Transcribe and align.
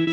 Live 0.00 0.08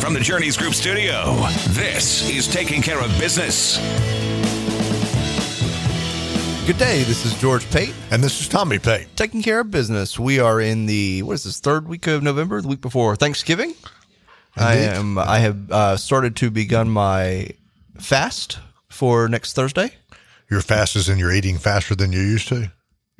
from 0.00 0.14
the 0.14 0.20
Journeys 0.22 0.56
Group 0.56 0.72
studio, 0.72 1.34
this 1.70 2.30
is 2.30 2.46
Taking 2.46 2.80
Care 2.80 3.00
of 3.00 3.10
Business. 3.18 3.78
Good 6.64 6.78
day. 6.78 7.02
This 7.02 7.26
is 7.26 7.34
George 7.40 7.68
Pate. 7.72 7.92
And 8.12 8.22
this 8.22 8.40
is 8.40 8.46
Tommy 8.46 8.78
Pate. 8.78 9.08
Taking 9.16 9.42
care 9.42 9.58
of 9.58 9.72
business. 9.72 10.16
We 10.16 10.38
are 10.38 10.60
in 10.60 10.86
the 10.86 11.24
what 11.24 11.32
is 11.32 11.42
this 11.42 11.58
third 11.58 11.88
week 11.88 12.06
of 12.06 12.22
November, 12.22 12.60
the 12.60 12.68
week 12.68 12.80
before 12.80 13.16
Thanksgiving. 13.16 13.74
I 14.56 14.76
am. 14.76 15.18
I 15.18 15.40
have 15.40 15.72
uh, 15.72 15.96
started 15.96 16.36
to 16.36 16.52
begun 16.52 16.88
my 16.88 17.48
fast 17.98 18.60
for 18.90 19.28
next 19.28 19.54
Thursday. 19.54 19.90
You're 20.48 20.60
fast 20.60 20.94
as 20.94 21.08
in 21.08 21.18
you're 21.18 21.32
eating 21.32 21.58
faster 21.58 21.96
than 21.96 22.12
you 22.12 22.20
used 22.20 22.46
to. 22.46 22.70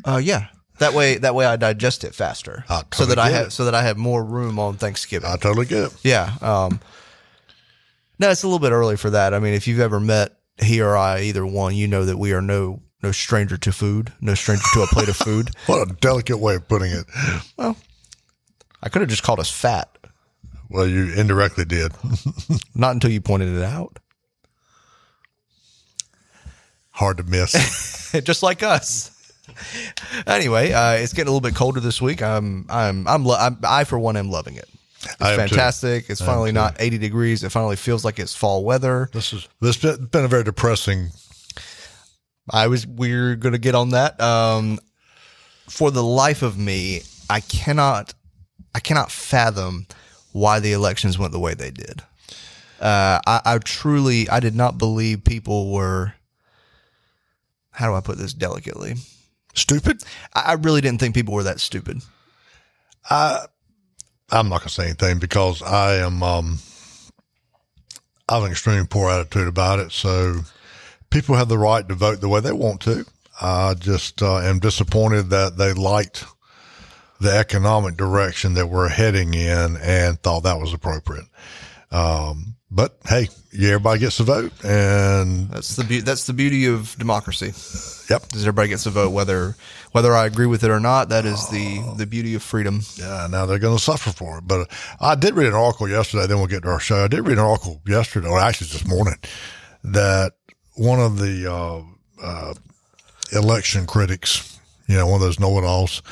Uh, 0.04 0.20
yeah. 0.22 0.46
That 0.82 0.94
way, 0.94 1.16
that 1.18 1.34
way 1.34 1.46
I 1.46 1.56
digest 1.56 2.04
it 2.04 2.14
faster, 2.14 2.64
I 2.68 2.82
so 2.92 3.06
that 3.06 3.14
totally 3.16 3.16
I 3.18 3.28
get 3.30 3.36
have 3.38 3.46
it. 3.46 3.50
so 3.52 3.64
that 3.66 3.74
I 3.74 3.82
have 3.82 3.96
more 3.96 4.22
room 4.22 4.58
on 4.58 4.76
Thanksgiving. 4.76 5.30
I 5.30 5.36
totally 5.36 5.66
get 5.66 5.84
it. 5.84 5.96
Yeah. 6.02 6.34
Um, 6.40 6.80
no, 8.18 8.30
it's 8.30 8.42
a 8.42 8.46
little 8.46 8.58
bit 8.58 8.72
early 8.72 8.96
for 8.96 9.10
that. 9.10 9.32
I 9.34 9.38
mean, 9.38 9.54
if 9.54 9.66
you've 9.66 9.80
ever 9.80 9.98
met 10.00 10.36
he 10.62 10.80
or 10.80 10.96
I, 10.96 11.22
either 11.22 11.44
one, 11.46 11.74
you 11.74 11.88
know 11.88 12.04
that 12.04 12.18
we 12.18 12.32
are 12.32 12.42
no 12.42 12.82
no 13.02 13.10
stranger 13.12 13.56
to 13.58 13.72
food, 13.72 14.12
no 14.20 14.34
stranger 14.34 14.62
to 14.74 14.82
a 14.82 14.86
plate 14.86 15.08
of 15.08 15.16
food. 15.16 15.50
What 15.66 15.88
a 15.88 15.92
delicate 15.94 16.38
way 16.38 16.54
of 16.56 16.68
putting 16.68 16.92
it. 16.92 17.04
Well, 17.56 17.76
I 18.82 18.88
could 18.88 19.02
have 19.02 19.08
just 19.10 19.22
called 19.24 19.40
us 19.40 19.50
fat, 19.50 19.88
Well, 20.68 20.86
you 20.86 21.12
indirectly 21.14 21.64
did. 21.64 21.92
not 22.74 22.92
until 22.92 23.10
you 23.10 23.20
pointed 23.20 23.56
it 23.56 23.62
out. 23.64 23.98
Hard 26.90 27.16
to 27.18 27.22
miss. 27.24 28.12
just 28.24 28.42
like 28.42 28.62
us. 28.62 29.11
Anyway, 30.26 30.72
uh, 30.72 30.92
it's 30.92 31.12
getting 31.12 31.28
a 31.28 31.32
little 31.32 31.40
bit 31.40 31.54
colder 31.56 31.80
this 31.80 32.00
week. 32.00 32.22
I'm, 32.22 32.66
I'm, 32.68 33.06
I'm, 33.08 33.24
lo- 33.24 33.36
I'm 33.38 33.58
I 33.64 33.84
for 33.84 33.98
one 33.98 34.16
am 34.16 34.30
loving 34.30 34.54
it. 34.54 34.68
It's 35.04 35.20
am 35.20 35.32
too. 35.34 35.48
fantastic. 35.48 36.08
It's 36.08 36.20
finally 36.20 36.52
not 36.52 36.76
80 36.78 36.98
degrees. 36.98 37.42
It 37.42 37.50
finally 37.50 37.76
feels 37.76 38.04
like 38.04 38.18
it's 38.18 38.36
fall 38.36 38.64
weather. 38.64 39.08
this 39.12 39.32
is 39.32 39.48
this 39.60 39.76
been 39.76 40.24
a 40.24 40.28
very 40.28 40.44
depressing. 40.44 41.08
I 42.50 42.68
was 42.68 42.86
we're 42.86 43.34
gonna 43.36 43.58
get 43.58 43.74
on 43.74 43.90
that. 43.90 44.20
Um, 44.20 44.78
for 45.68 45.90
the 45.90 46.02
life 46.02 46.42
of 46.42 46.58
me, 46.58 47.02
I 47.28 47.40
cannot, 47.40 48.14
I 48.74 48.80
cannot 48.80 49.10
fathom 49.10 49.86
why 50.32 50.60
the 50.60 50.72
elections 50.72 51.18
went 51.18 51.32
the 51.32 51.40
way 51.40 51.54
they 51.54 51.70
did. 51.70 52.02
Uh, 52.80 53.20
I, 53.26 53.40
I 53.44 53.58
truly, 53.58 54.28
I 54.28 54.40
did 54.40 54.54
not 54.54 54.78
believe 54.78 55.24
people 55.24 55.72
were. 55.72 56.14
How 57.70 57.88
do 57.88 57.94
I 57.94 58.00
put 58.00 58.18
this 58.18 58.34
delicately? 58.34 58.96
Stupid. 59.54 60.02
I, 60.34 60.40
I 60.40 60.52
really 60.54 60.80
didn't 60.80 61.00
think 61.00 61.14
people 61.14 61.34
were 61.34 61.42
that 61.44 61.60
stupid. 61.60 62.02
I'm 64.30 64.48
not 64.48 64.60
gonna 64.60 64.70
say 64.70 64.84
anything 64.84 65.18
because 65.18 65.62
I 65.62 65.96
am. 65.96 66.22
Um, 66.22 66.58
I 68.28 68.36
have 68.36 68.44
an 68.44 68.50
extremely 68.50 68.86
poor 68.86 69.10
attitude 69.10 69.48
about 69.48 69.78
it. 69.78 69.92
So 69.92 70.40
people 71.10 71.36
have 71.36 71.48
the 71.48 71.58
right 71.58 71.86
to 71.86 71.94
vote 71.94 72.20
the 72.20 72.28
way 72.28 72.40
they 72.40 72.52
want 72.52 72.80
to. 72.82 73.04
I 73.40 73.74
just 73.74 74.22
uh, 74.22 74.38
am 74.38 74.58
disappointed 74.58 75.30
that 75.30 75.58
they 75.58 75.72
liked 75.72 76.24
the 77.20 77.36
economic 77.36 77.96
direction 77.96 78.54
that 78.54 78.68
we're 78.68 78.88
heading 78.88 79.34
in 79.34 79.76
and 79.76 80.20
thought 80.20 80.44
that 80.44 80.60
was 80.60 80.72
appropriate. 80.72 81.26
Um, 81.90 82.56
but 82.74 82.96
hey, 83.06 83.28
everybody 83.54 84.00
gets 84.00 84.16
to 84.16 84.22
vote, 84.22 84.52
and 84.64 85.50
That's 85.50 85.76
the 85.76 85.84
be- 85.84 86.00
that's 86.00 86.24
the 86.26 86.32
beauty 86.32 86.66
of 86.66 86.96
democracy. 86.98 87.52
yep, 88.12 88.24
Is 88.34 88.42
everybody 88.42 88.68
gets 88.70 88.84
to 88.84 88.90
vote 88.90 89.10
whether 89.10 89.56
whether 89.92 90.14
I 90.14 90.24
agree 90.24 90.46
with 90.46 90.64
it 90.64 90.70
or 90.70 90.80
not. 90.80 91.10
That 91.10 91.26
is 91.26 91.48
the 91.48 91.82
the 91.98 92.06
beauty 92.06 92.34
of 92.34 92.42
freedom. 92.42 92.80
Yeah, 92.96 93.26
now 93.30 93.44
they're 93.46 93.58
going 93.58 93.76
to 93.76 93.82
suffer 93.82 94.10
for 94.10 94.38
it. 94.38 94.48
But 94.48 94.70
I 95.00 95.14
did 95.14 95.34
read 95.34 95.48
an 95.48 95.54
article 95.54 95.86
yesterday. 95.88 96.26
Then 96.26 96.38
we'll 96.38 96.46
get 96.46 96.62
to 96.62 96.70
our 96.70 96.80
show. 96.80 97.04
I 97.04 97.08
did 97.08 97.26
read 97.26 97.38
an 97.38 97.44
article 97.44 97.82
yesterday, 97.86 98.28
or 98.28 98.38
actually 98.40 98.68
this 98.68 98.86
morning, 98.86 99.16
that 99.84 100.32
one 100.74 100.98
of 100.98 101.18
the 101.18 101.46
uh, 101.52 101.82
uh, 102.24 102.54
election 103.32 103.86
critics, 103.86 104.51
you 104.92 104.98
know, 104.98 105.06
one 105.06 105.14
of 105.16 105.20
those 105.22 105.40
know-it-alls, 105.40 106.02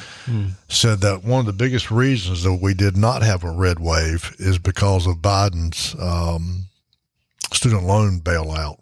said 0.68 1.00
that 1.02 1.22
one 1.22 1.41
of 1.41 1.46
the 1.46 1.52
biggest 1.52 1.91
reasons 1.91 2.42
that 2.44 2.54
we 2.54 2.72
did 2.74 2.96
not 2.96 3.22
have 3.22 3.44
a 3.44 3.50
red 3.50 3.78
wave 3.78 4.34
is 4.38 4.58
because 4.58 5.06
of 5.06 5.16
Biden's 5.16 5.94
um, 6.00 6.64
student 7.52 7.84
loan 7.84 8.20
bailout. 8.20 8.78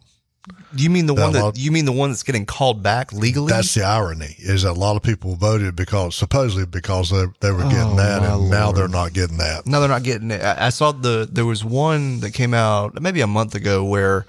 You 0.75 0.89
mean 0.89 1.07
the 1.07 1.15
one 1.15 1.33
That 1.33 1.39
that 1.39 1.45
lot- 1.45 1.59
you 1.59 1.71
mean 1.73 1.85
the 1.85 1.93
one 1.93 2.11
that's 2.11 2.23
getting 2.23 2.47
called 2.47 2.83
back 2.83 3.13
legally? 3.13 3.51
That's 3.51 3.75
the 3.75 3.83
irony 3.83 4.35
is 4.39 4.63
that 4.63 4.71
a 4.71 4.73
lot 4.73 4.97
of 4.97 5.03
people 5.03 5.35
voted 5.35 5.75
because 5.77 6.15
supposedly 6.15 6.65
because 6.67 7.11
they, 7.11 7.25
they 7.41 7.51
were 7.51 7.65
getting 7.65 7.93
Oh, 7.93 7.97
that, 7.97 8.23
and 8.23 8.51
now 8.51 8.73
they're 8.73 8.89
not 8.89 9.13
getting 9.13 9.39
that. 9.39 9.67
No, 9.67 9.81
they're 9.81 9.89
not 9.89 10.05
getting 10.05 10.31
it. 10.31 10.43
I, 10.43 10.67
I 10.67 10.69
saw 10.71 10.93
the 10.93 11.29
there 11.31 11.45
was 11.45 11.65
one 11.65 12.21
that 12.21 12.33
came 12.33 12.55
out 12.55 13.01
maybe 13.03 13.21
a 13.21 13.27
month 13.27 13.55
ago 13.57 13.85
where 13.85 14.25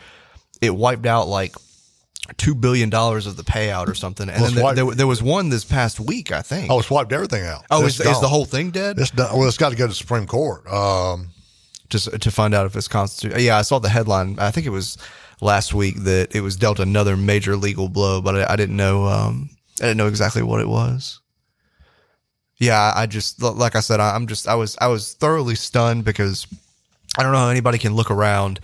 it 0.62 0.76
wiped 0.76 1.06
out 1.06 1.28
like 1.28 1.56
two 2.38 2.56
billion 2.56 2.90
dollars 2.90 3.28
of 3.28 3.38
the 3.38 3.44
payout 3.44 3.88
or 3.88 3.96
something, 3.96 4.30
and 4.30 4.42
Well, 4.42 4.52
then 4.52 4.64
there, 4.64 4.86
there, 4.86 4.96
there 4.96 5.08
was 5.08 5.22
one 5.24 5.50
this 5.50 5.64
past 5.66 6.00
week, 6.00 6.32
I 6.32 6.42
think. 6.42 6.72
Oh, 6.72 6.80
it's 6.80 6.90
wiped 6.90 7.12
everything 7.14 7.44
out. 7.46 7.66
oh, 7.72 7.86
is, 7.86 8.00
is 8.00 8.20
the 8.22 8.28
whole 8.28 8.46
thing 8.46 8.72
dead? 8.72 9.00
It's 9.00 9.12
done. 9.12 9.38
Well, 9.38 9.48
it's 9.48 9.58
got 9.58 9.70
to 9.70 9.76
go 9.76 9.86
to 9.86 9.90
the 9.90 9.96
Supreme 9.96 10.28
Court. 10.28 10.68
Um, 10.72 11.30
Just 11.90 12.22
to 12.22 12.32
find 12.32 12.54
out 12.54 12.66
if 12.66 12.76
it's 12.76 12.88
constitutional. 12.88 13.42
Yeah, 13.42 13.58
I 13.58 13.64
saw 13.64 13.80
the 13.80 13.90
headline. 13.90 14.38
I 14.40 14.52
think 14.52 14.68
it 14.68 14.72
was 14.72 14.98
last 15.42 15.74
week 15.74 15.96
that 16.04 16.36
it 16.36 16.42
was 16.42 16.56
dealt 16.56 16.80
another 16.80 17.16
major 17.18 17.56
legal 17.56 17.90
blow, 17.90 18.22
but 18.22 18.36
I, 18.36 18.54
I 18.54 18.56
didn't 18.56 18.76
know. 18.78 19.06
Um, 19.06 19.50
I 19.80 19.84
didn't 19.84 19.98
know 19.98 20.08
exactly 20.08 20.44
what 20.44 20.60
it 20.62 20.68
was. 20.68 21.22
Yeah, 22.58 22.78
I 22.78 23.04
I 23.04 23.06
just 23.06 23.42
like 23.42 23.76
I 23.76 23.80
said, 23.80 24.00
I'm 24.02 24.28
just 24.28 24.48
I 24.48 24.56
was 24.56 24.78
I 24.82 24.88
was 24.88 25.14
thoroughly 25.14 25.56
stunned 25.56 26.04
because 26.04 26.46
I 27.18 27.24
don't 27.24 27.32
know 27.32 27.38
how 27.38 27.50
anybody 27.50 27.78
can 27.78 27.96
look 27.96 28.12
around 28.12 28.60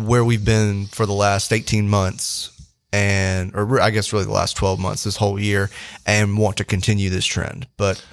where 0.00 0.24
we've 0.24 0.44
been 0.44 0.86
for 0.86 1.06
the 1.06 1.12
last 1.12 1.52
18 1.52 1.88
months 1.88 2.50
and 2.92 3.54
or 3.54 3.80
I 3.80 3.90
guess 3.90 4.12
really 4.12 4.24
the 4.26 4.32
last 4.32 4.56
12 4.56 4.78
months 4.78 5.04
this 5.04 5.16
whole 5.16 5.38
year 5.40 5.70
and 6.06 6.36
want 6.38 6.58
to 6.58 6.64
continue 6.64 7.08
this 7.10 7.24
trend. 7.26 7.66
But 7.76 8.04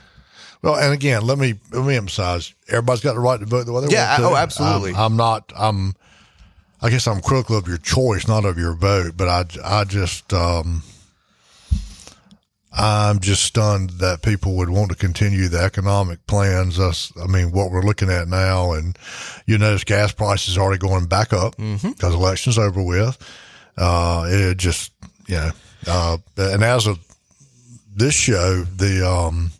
well, 0.61 0.75
and 0.75 0.93
again, 0.93 1.21
let 1.25 1.37
me 1.37 1.55
let 1.71 1.85
me 1.85 1.95
emphasize: 1.95 2.53
everybody's 2.67 3.01
got 3.01 3.13
the 3.13 3.19
right 3.19 3.39
to 3.39 3.45
vote 3.45 3.65
the 3.65 3.71
way 3.73 3.85
they 3.85 3.91
Yeah, 3.93 4.09
want 4.19 4.21
to. 4.21 4.27
oh, 4.29 4.35
absolutely. 4.35 4.91
I'm, 4.91 4.97
I'm 5.13 5.17
not. 5.17 5.53
I'm. 5.55 5.93
I 6.81 6.89
guess 6.89 7.07
I'm 7.07 7.21
critical 7.21 7.57
of 7.57 7.67
your 7.67 7.77
choice, 7.77 8.27
not 8.27 8.45
of 8.45 8.57
your 8.57 8.73
vote. 8.73 9.13
But 9.17 9.27
I, 9.27 9.45
I 9.81 9.83
just, 9.83 10.31
um, 10.33 10.81
I'm 12.79 13.19
just 13.19 13.43
stunned 13.43 13.89
that 13.91 14.21
people 14.21 14.55
would 14.55 14.69
want 14.69 14.89
to 14.91 14.95
continue 14.95 15.49
the 15.49 15.59
economic 15.59 16.25
plans. 16.27 16.79
Us, 16.79 17.11
I 17.21 17.27
mean, 17.27 17.51
what 17.51 17.71
we're 17.71 17.83
looking 17.83 18.09
at 18.09 18.29
now, 18.29 18.71
and 18.71 18.97
you 19.45 19.57
notice 19.57 19.83
gas 19.83 20.13
prices 20.13 20.57
already 20.57 20.79
going 20.79 21.07
back 21.07 21.33
up 21.33 21.57
because 21.57 22.13
elections 22.13 22.57
over 22.57 22.81
with. 22.81 23.17
Uh, 23.77 24.25
it 24.29 24.57
just, 24.57 24.93
you 25.27 25.35
know, 25.35 25.51
uh, 25.87 26.17
and 26.37 26.63
as 26.63 26.87
of 26.87 26.99
this 27.93 28.13
show, 28.13 28.63
the 28.63 29.05
um, 29.05 29.51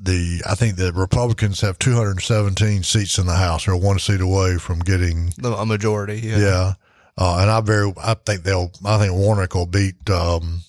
the 0.00 0.42
I 0.46 0.54
think 0.54 0.76
the 0.76 0.92
Republicans 0.92 1.60
have 1.62 1.78
217 1.80 2.84
seats 2.84 3.18
in 3.18 3.26
the 3.26 3.34
House. 3.34 3.66
They're 3.66 3.76
one 3.76 3.98
seat 3.98 4.20
away 4.20 4.58
from 4.58 4.78
getting 4.78 5.32
a 5.42 5.66
majority, 5.66 6.20
yeah. 6.20 6.38
yeah. 6.38 6.72
Uh, 7.16 7.38
and 7.40 7.50
I 7.50 7.60
very 7.62 7.92
I 8.00 8.14
think 8.14 8.44
they'll 8.44 8.70
I 8.84 8.98
think 8.98 9.12
Warnock 9.12 9.54
will 9.54 9.66
beat 9.66 10.08
um, 10.08 10.60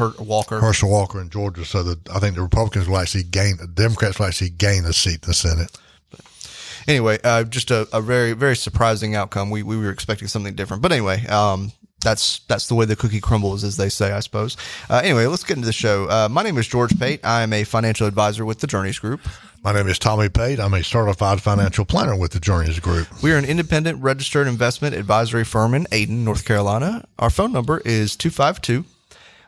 Her, 0.00 0.12
Walker. 0.18 0.60
Herschel 0.60 0.90
Walker 0.90 1.20
in 1.20 1.30
Georgia. 1.30 1.64
So 1.64 1.82
that 1.82 2.08
I 2.10 2.18
think 2.18 2.36
the 2.36 2.42
Republicans 2.42 2.88
will 2.88 2.98
actually 2.98 3.24
gain 3.24 3.58
the 3.58 3.66
Democrats 3.66 4.18
will 4.18 4.26
actually 4.26 4.50
gain 4.50 4.84
a 4.84 4.92
seat 4.92 5.22
in 5.22 5.28
the 5.28 5.34
Senate. 5.34 5.78
anyway, 6.88 7.18
uh, 7.22 7.44
just 7.44 7.70
a, 7.70 7.86
a 7.92 8.00
very 8.00 8.32
very 8.32 8.56
surprising 8.56 9.14
outcome. 9.14 9.50
We 9.50 9.62
we 9.62 9.76
were 9.76 9.90
expecting 9.90 10.28
something 10.28 10.54
different, 10.54 10.82
but 10.82 10.92
anyway, 10.92 11.26
um, 11.26 11.72
that's 12.02 12.40
that's 12.48 12.66
the 12.68 12.74
way 12.74 12.86
the 12.86 12.96
cookie 12.96 13.20
crumbles, 13.20 13.62
as 13.64 13.76
they 13.76 13.88
say, 13.88 14.12
I 14.12 14.20
suppose. 14.20 14.56
Uh, 14.88 15.00
anyway, 15.04 15.26
let's 15.26 15.44
get 15.44 15.56
into 15.56 15.66
the 15.66 15.72
show. 15.72 16.08
Uh, 16.08 16.28
my 16.30 16.42
name 16.42 16.56
is 16.58 16.66
George 16.66 16.98
Pate. 16.98 17.20
I 17.24 17.42
am 17.42 17.52
a 17.52 17.64
financial 17.64 18.06
advisor 18.06 18.44
with 18.44 18.60
the 18.60 18.66
Journeys 18.66 18.98
Group. 18.98 19.20
My 19.62 19.74
name 19.74 19.88
is 19.88 19.98
Tommy 19.98 20.30
Pate. 20.30 20.58
I'm 20.58 20.72
a 20.72 20.82
certified 20.82 21.42
financial 21.42 21.84
planner 21.84 22.16
with 22.16 22.32
the 22.32 22.40
Journeys 22.40 22.80
Group. 22.80 23.22
We 23.22 23.32
are 23.32 23.36
an 23.36 23.44
independent 23.44 24.02
registered 24.02 24.46
investment 24.46 24.94
advisory 24.94 25.44
firm 25.44 25.74
in 25.74 25.84
Ayden, 25.92 26.24
North 26.24 26.46
Carolina. 26.46 27.04
Our 27.18 27.28
phone 27.28 27.52
number 27.52 27.82
is 27.84 28.16
252 28.16 28.86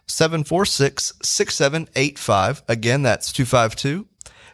746 0.06 1.14
6785. 1.22 2.62
Again, 2.69 3.02
that's 3.02 3.32
252 3.32 4.06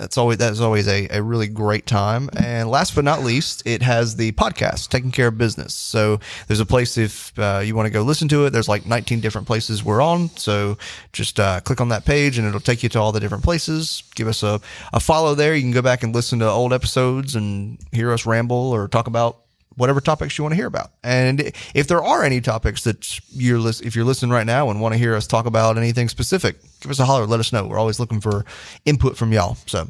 that's 0.00 0.16
always 0.16 0.38
that's 0.38 0.60
always 0.60 0.88
a, 0.88 1.08
a 1.10 1.22
really 1.22 1.46
great 1.46 1.86
time. 1.86 2.30
And 2.36 2.70
last 2.70 2.94
but 2.94 3.04
not 3.04 3.22
least, 3.22 3.62
it 3.66 3.82
has 3.82 4.16
the 4.16 4.32
podcast, 4.32 4.88
Taking 4.88 5.10
Care 5.10 5.28
of 5.28 5.36
Business. 5.36 5.74
So 5.74 6.20
there's 6.46 6.60
a 6.60 6.66
place 6.66 6.96
if 6.96 7.38
uh, 7.38 7.60
you 7.62 7.74
want 7.74 7.86
to 7.86 7.90
go 7.90 8.02
listen 8.02 8.26
to 8.28 8.46
it. 8.46 8.50
There's 8.50 8.68
like 8.68 8.86
19 8.86 9.20
different 9.20 9.46
places 9.46 9.84
we're 9.84 10.00
on. 10.00 10.30
So 10.30 10.78
just 11.12 11.38
uh, 11.38 11.60
click 11.60 11.82
on 11.82 11.90
that 11.90 12.06
page 12.06 12.38
and 12.38 12.48
it'll 12.48 12.60
take 12.60 12.82
you 12.82 12.88
to 12.88 12.98
all 12.98 13.12
the 13.12 13.20
different 13.20 13.44
places. 13.44 14.02
Give 14.14 14.26
us 14.26 14.42
a, 14.42 14.60
a 14.94 15.00
follow 15.00 15.34
there. 15.34 15.54
You 15.54 15.62
can 15.62 15.72
go 15.72 15.82
back 15.82 16.02
and 16.02 16.14
listen 16.14 16.38
to 16.38 16.48
old 16.48 16.72
episodes 16.72 17.34
and 17.34 17.78
hear 17.92 18.10
us 18.10 18.24
ramble 18.24 18.72
or 18.72 18.88
talk 18.88 19.06
about 19.06 19.40
whatever 19.76 20.00
topics 20.00 20.36
you 20.36 20.44
want 20.44 20.52
to 20.52 20.56
hear 20.56 20.66
about. 20.66 20.90
And 21.02 21.52
if 21.74 21.86
there 21.86 22.02
are 22.02 22.24
any 22.24 22.40
topics 22.40 22.84
that 22.84 23.20
you're 23.30 23.66
if 23.68 23.94
you're 23.94 24.04
listening 24.04 24.30
right 24.30 24.46
now 24.46 24.70
and 24.70 24.80
want 24.80 24.94
to 24.94 24.98
hear 24.98 25.14
us 25.14 25.26
talk 25.26 25.46
about 25.46 25.78
anything 25.78 26.08
specific, 26.08 26.56
give 26.80 26.90
us 26.90 26.98
a 26.98 27.04
holler. 27.04 27.26
Let 27.26 27.40
us 27.40 27.52
know. 27.52 27.66
We're 27.66 27.78
always 27.78 28.00
looking 28.00 28.20
for 28.20 28.44
input 28.84 29.16
from 29.16 29.32
y'all. 29.32 29.56
So, 29.66 29.88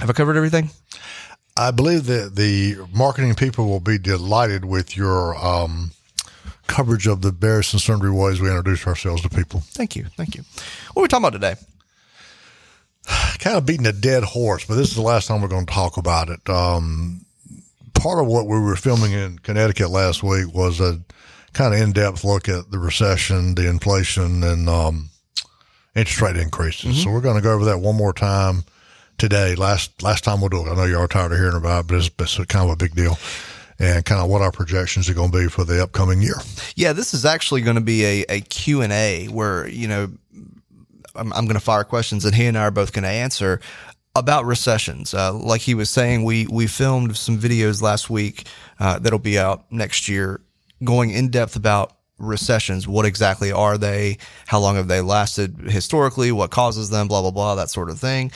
have 0.00 0.10
I 0.10 0.12
covered 0.12 0.36
everything? 0.36 0.70
I 1.56 1.70
believe 1.72 2.06
that 2.06 2.36
the 2.36 2.76
marketing 2.94 3.34
people 3.34 3.66
will 3.66 3.80
be 3.80 3.98
delighted 3.98 4.64
with 4.64 4.96
your 4.96 5.36
um, 5.36 5.90
coverage 6.66 7.06
of 7.06 7.20
the 7.22 7.32
various 7.32 7.72
and 7.72 7.82
sundry 7.82 8.10
ways 8.10 8.40
we 8.40 8.48
introduce 8.48 8.86
ourselves 8.86 9.22
to 9.22 9.28
people. 9.28 9.60
Thank 9.60 9.96
you. 9.96 10.04
Thank 10.16 10.36
you. 10.36 10.44
What 10.94 11.00
are 11.00 11.02
we 11.02 11.08
talking 11.08 11.26
about 11.26 11.32
today? 11.32 11.56
kind 13.38 13.56
of 13.56 13.66
beating 13.66 13.86
a 13.86 13.92
dead 13.92 14.22
horse, 14.22 14.64
but 14.64 14.76
this 14.76 14.88
is 14.88 14.94
the 14.94 15.02
last 15.02 15.26
time 15.26 15.42
we're 15.42 15.48
going 15.48 15.66
to 15.66 15.72
talk 15.72 15.96
about 15.96 16.28
it. 16.28 16.48
Um, 16.48 17.26
part 18.00 18.18
of 18.18 18.26
what 18.26 18.46
we 18.46 18.58
were 18.58 18.76
filming 18.76 19.12
in 19.12 19.38
Connecticut 19.38 19.90
last 19.90 20.22
week 20.22 20.54
was 20.54 20.80
a 20.80 21.00
kind 21.52 21.74
of 21.74 21.80
in 21.80 21.92
depth 21.92 22.24
look 22.24 22.48
at 22.48 22.70
the 22.70 22.78
recession, 22.78 23.54
the 23.54 23.68
inflation, 23.68 24.42
and 24.42 24.68
um, 24.68 25.10
interest 25.94 26.22
rate 26.22 26.36
increases. 26.36 26.92
Mm-hmm. 26.92 27.02
So 27.02 27.10
we're 27.10 27.20
going 27.20 27.36
to 27.36 27.42
go 27.42 27.52
over 27.52 27.66
that 27.66 27.78
one 27.78 27.96
more 27.96 28.12
time 28.12 28.64
today. 29.18 29.54
Last 29.54 30.02
last 30.02 30.24
time 30.24 30.40
we'll 30.40 30.48
do 30.48 30.66
it. 30.66 30.70
I 30.70 30.74
know 30.74 30.84
you're 30.84 31.06
tired 31.08 31.32
of 31.32 31.38
hearing 31.38 31.56
about 31.56 31.84
it, 31.84 31.88
but 31.88 31.96
it's, 31.98 32.10
it's 32.18 32.46
kind 32.46 32.64
of 32.64 32.70
a 32.70 32.76
big 32.76 32.94
deal. 32.94 33.18
And 33.78 34.04
kind 34.04 34.20
of 34.20 34.28
what 34.28 34.42
our 34.42 34.52
projections 34.52 35.08
are 35.08 35.14
going 35.14 35.30
to 35.32 35.38
be 35.38 35.48
for 35.48 35.64
the 35.64 35.82
upcoming 35.82 36.20
year. 36.20 36.34
Yeah, 36.76 36.92
this 36.92 37.14
is 37.14 37.24
actually 37.24 37.62
going 37.62 37.76
to 37.76 37.80
be 37.80 38.04
a, 38.04 38.24
a 38.28 38.40
Q&A 38.42 39.26
where, 39.28 39.66
you 39.68 39.88
know, 39.88 40.10
I'm, 41.14 41.32
I'm 41.32 41.46
going 41.46 41.54
to 41.54 41.60
fire 41.60 41.84
questions 41.84 42.24
that 42.24 42.34
he 42.34 42.44
and 42.44 42.58
I 42.58 42.64
are 42.64 42.70
both 42.70 42.92
going 42.92 43.04
to 43.04 43.08
answer 43.08 43.58
about 44.14 44.44
recessions. 44.44 45.14
Uh, 45.14 45.32
like 45.32 45.60
he 45.60 45.74
was 45.74 45.90
saying, 45.90 46.24
we 46.24 46.46
we 46.46 46.66
filmed 46.66 47.16
some 47.16 47.38
videos 47.38 47.82
last 47.82 48.10
week 48.10 48.46
uh, 48.78 48.98
that'll 48.98 49.18
be 49.18 49.38
out 49.38 49.70
next 49.70 50.08
year, 50.08 50.40
going 50.82 51.10
in 51.10 51.30
depth 51.30 51.56
about 51.56 51.96
recessions. 52.18 52.86
What 52.86 53.06
exactly 53.06 53.52
are 53.52 53.78
they? 53.78 54.18
How 54.46 54.58
long 54.58 54.76
have 54.76 54.88
they 54.88 55.00
lasted 55.00 55.56
historically? 55.58 56.32
What 56.32 56.50
causes 56.50 56.90
them? 56.90 57.08
Blah 57.08 57.22
blah 57.22 57.30
blah. 57.30 57.54
That 57.54 57.70
sort 57.70 57.90
of 57.90 57.98
thing 57.98 58.32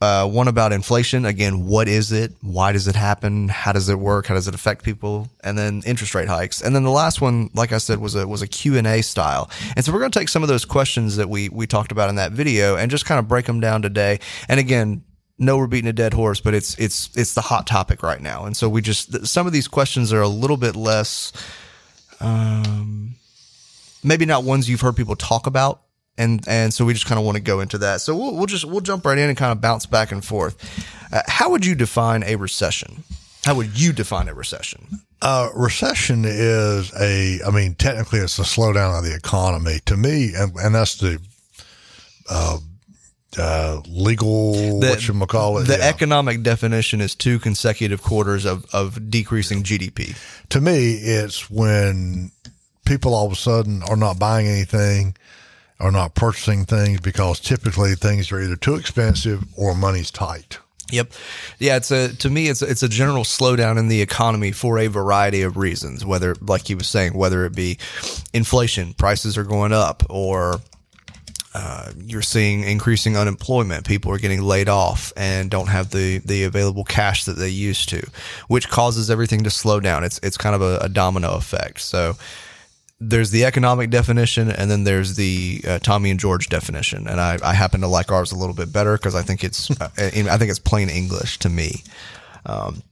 uh, 0.00 0.28
one 0.28 0.46
about 0.46 0.72
inflation. 0.72 1.24
Again, 1.24 1.66
what 1.66 1.88
is 1.88 2.12
it? 2.12 2.32
Why 2.42 2.72
does 2.72 2.86
it 2.86 2.96
happen? 2.96 3.48
How 3.48 3.72
does 3.72 3.88
it 3.88 3.98
work? 3.98 4.26
How 4.26 4.34
does 4.34 4.46
it 4.46 4.54
affect 4.54 4.84
people? 4.84 5.30
And 5.42 5.56
then 5.56 5.82
interest 5.86 6.14
rate 6.14 6.28
hikes. 6.28 6.60
And 6.60 6.74
then 6.74 6.82
the 6.82 6.90
last 6.90 7.22
one, 7.22 7.48
like 7.54 7.72
I 7.72 7.78
said, 7.78 7.98
was 7.98 8.14
a 8.14 8.28
was 8.28 8.42
a 8.42 8.46
Q 8.46 8.76
and 8.76 8.86
A 8.86 9.02
style. 9.02 9.50
And 9.74 9.84
so 9.84 9.92
we're 9.92 10.00
going 10.00 10.10
to 10.10 10.18
take 10.18 10.28
some 10.28 10.42
of 10.42 10.48
those 10.48 10.66
questions 10.66 11.16
that 11.16 11.30
we 11.30 11.48
we 11.48 11.66
talked 11.66 11.92
about 11.92 12.10
in 12.10 12.16
that 12.16 12.32
video 12.32 12.76
and 12.76 12.90
just 12.90 13.06
kind 13.06 13.18
of 13.18 13.26
break 13.26 13.46
them 13.46 13.60
down 13.60 13.80
today. 13.80 14.20
And 14.48 14.60
again, 14.60 15.02
no, 15.38 15.56
we're 15.56 15.66
beating 15.66 15.88
a 15.88 15.94
dead 15.94 16.12
horse, 16.12 16.40
but 16.40 16.52
it's 16.52 16.78
it's 16.78 17.08
it's 17.16 17.32
the 17.32 17.40
hot 17.40 17.66
topic 17.66 18.02
right 18.02 18.20
now. 18.20 18.44
And 18.44 18.54
so 18.54 18.68
we 18.68 18.82
just 18.82 19.26
some 19.26 19.46
of 19.46 19.54
these 19.54 19.68
questions 19.68 20.12
are 20.12 20.22
a 20.22 20.28
little 20.28 20.58
bit 20.58 20.76
less. 20.76 21.32
Um, 22.20 23.14
maybe 24.02 24.26
not 24.26 24.44
ones 24.44 24.68
you've 24.68 24.80
heard 24.82 24.96
people 24.96 25.16
talk 25.16 25.46
about 25.46 25.82
and 26.18 26.46
and 26.48 26.72
so 26.72 26.84
we 26.84 26.92
just 26.92 27.06
kind 27.06 27.18
of 27.18 27.24
want 27.24 27.36
to 27.36 27.42
go 27.42 27.60
into 27.60 27.78
that. 27.78 28.00
So 28.00 28.16
we'll, 28.16 28.34
we'll 28.34 28.46
just 28.46 28.64
we'll 28.64 28.80
jump 28.80 29.04
right 29.04 29.18
in 29.18 29.28
and 29.28 29.36
kind 29.36 29.52
of 29.52 29.60
bounce 29.60 29.86
back 29.86 30.12
and 30.12 30.24
forth. 30.24 30.56
Uh, 31.12 31.22
how 31.26 31.50
would 31.50 31.64
you 31.64 31.74
define 31.74 32.22
a 32.24 32.36
recession? 32.36 33.04
How 33.44 33.54
would 33.54 33.78
you 33.78 33.92
define 33.92 34.28
a 34.28 34.34
recession? 34.34 34.86
Uh, 35.22 35.50
recession 35.54 36.24
is 36.26 36.92
a, 37.00 37.40
I 37.46 37.50
mean, 37.50 37.74
technically 37.74 38.18
it's 38.18 38.38
a 38.40 38.42
slowdown 38.42 38.98
of 38.98 39.04
the 39.04 39.14
economy. 39.14 39.78
To 39.86 39.96
me, 39.96 40.32
and, 40.34 40.52
and 40.56 40.74
that's 40.74 40.96
the 40.96 41.20
uh, 42.28 42.58
uh, 43.38 43.80
legal, 43.86 44.80
the, 44.80 44.88
what 44.88 45.06
you 45.06 45.26
call 45.26 45.58
it. 45.58 45.64
The 45.64 45.78
yeah. 45.78 45.88
economic 45.88 46.42
definition 46.42 47.00
is 47.00 47.14
two 47.14 47.38
consecutive 47.38 48.02
quarters 48.02 48.44
of, 48.44 48.66
of 48.74 49.10
decreasing 49.10 49.62
GDP. 49.62 50.16
To 50.50 50.60
me, 50.60 50.94
it's 50.94 51.48
when 51.48 52.32
people 52.84 53.14
all 53.14 53.26
of 53.26 53.32
a 53.32 53.36
sudden 53.36 53.82
are 53.84 53.96
not 53.96 54.18
buying 54.18 54.46
anything 54.46 55.14
are 55.78 55.92
not 55.92 56.14
purchasing 56.14 56.64
things 56.64 57.00
because 57.00 57.40
typically 57.40 57.94
things 57.94 58.32
are 58.32 58.40
either 58.40 58.56
too 58.56 58.74
expensive 58.74 59.44
or 59.56 59.74
money's 59.74 60.10
tight. 60.10 60.58
Yep. 60.90 61.12
Yeah, 61.58 61.76
it's 61.76 61.90
a 61.90 62.14
to 62.16 62.30
me 62.30 62.48
it's 62.48 62.62
it's 62.62 62.82
a 62.82 62.88
general 62.88 63.24
slowdown 63.24 63.76
in 63.76 63.88
the 63.88 64.00
economy 64.00 64.52
for 64.52 64.78
a 64.78 64.86
variety 64.86 65.42
of 65.42 65.56
reasons, 65.56 66.04
whether 66.04 66.36
like 66.40 66.68
he 66.68 66.76
was 66.76 66.88
saying, 66.88 67.14
whether 67.14 67.44
it 67.44 67.56
be 67.56 67.78
inflation, 68.32 68.94
prices 68.94 69.36
are 69.36 69.44
going 69.44 69.72
up 69.72 70.04
or 70.08 70.60
uh, 71.56 71.90
you're 72.04 72.20
seeing 72.20 72.62
increasing 72.64 73.16
unemployment. 73.16 73.86
People 73.86 74.12
are 74.12 74.18
getting 74.18 74.42
laid 74.42 74.68
off 74.68 75.10
and 75.16 75.50
don't 75.50 75.68
have 75.68 75.90
the, 75.90 76.18
the 76.18 76.44
available 76.44 76.84
cash 76.84 77.24
that 77.24 77.38
they 77.38 77.48
used 77.48 77.88
to, 77.88 78.06
which 78.48 78.68
causes 78.68 79.10
everything 79.10 79.42
to 79.42 79.50
slow 79.50 79.80
down. 79.80 80.04
It's 80.04 80.20
it's 80.22 80.36
kind 80.36 80.54
of 80.54 80.60
a, 80.60 80.78
a 80.82 80.88
domino 80.90 81.34
effect. 81.34 81.80
So 81.80 82.16
there's 82.98 83.30
the 83.30 83.44
economic 83.44 83.90
definition 83.90 84.50
and 84.50 84.70
then 84.70 84.84
there's 84.84 85.16
the 85.16 85.62
uh, 85.66 85.78
Tommy 85.80 86.10
and 86.10 86.18
George 86.18 86.48
definition. 86.48 87.06
And 87.06 87.20
I, 87.20 87.38
I 87.42 87.52
happen 87.52 87.82
to 87.82 87.86
like 87.86 88.10
ours 88.10 88.32
a 88.32 88.36
little 88.36 88.54
bit 88.54 88.72
better 88.72 88.96
because 88.96 89.14
I 89.14 89.22
think 89.22 89.44
it's 89.44 89.70
uh, 89.80 89.90
I 89.96 90.10
think 90.10 90.50
it's 90.50 90.58
plain 90.58 90.88
English 90.88 91.38
to 91.40 91.48
me. 91.48 91.82
Um, 92.46 92.82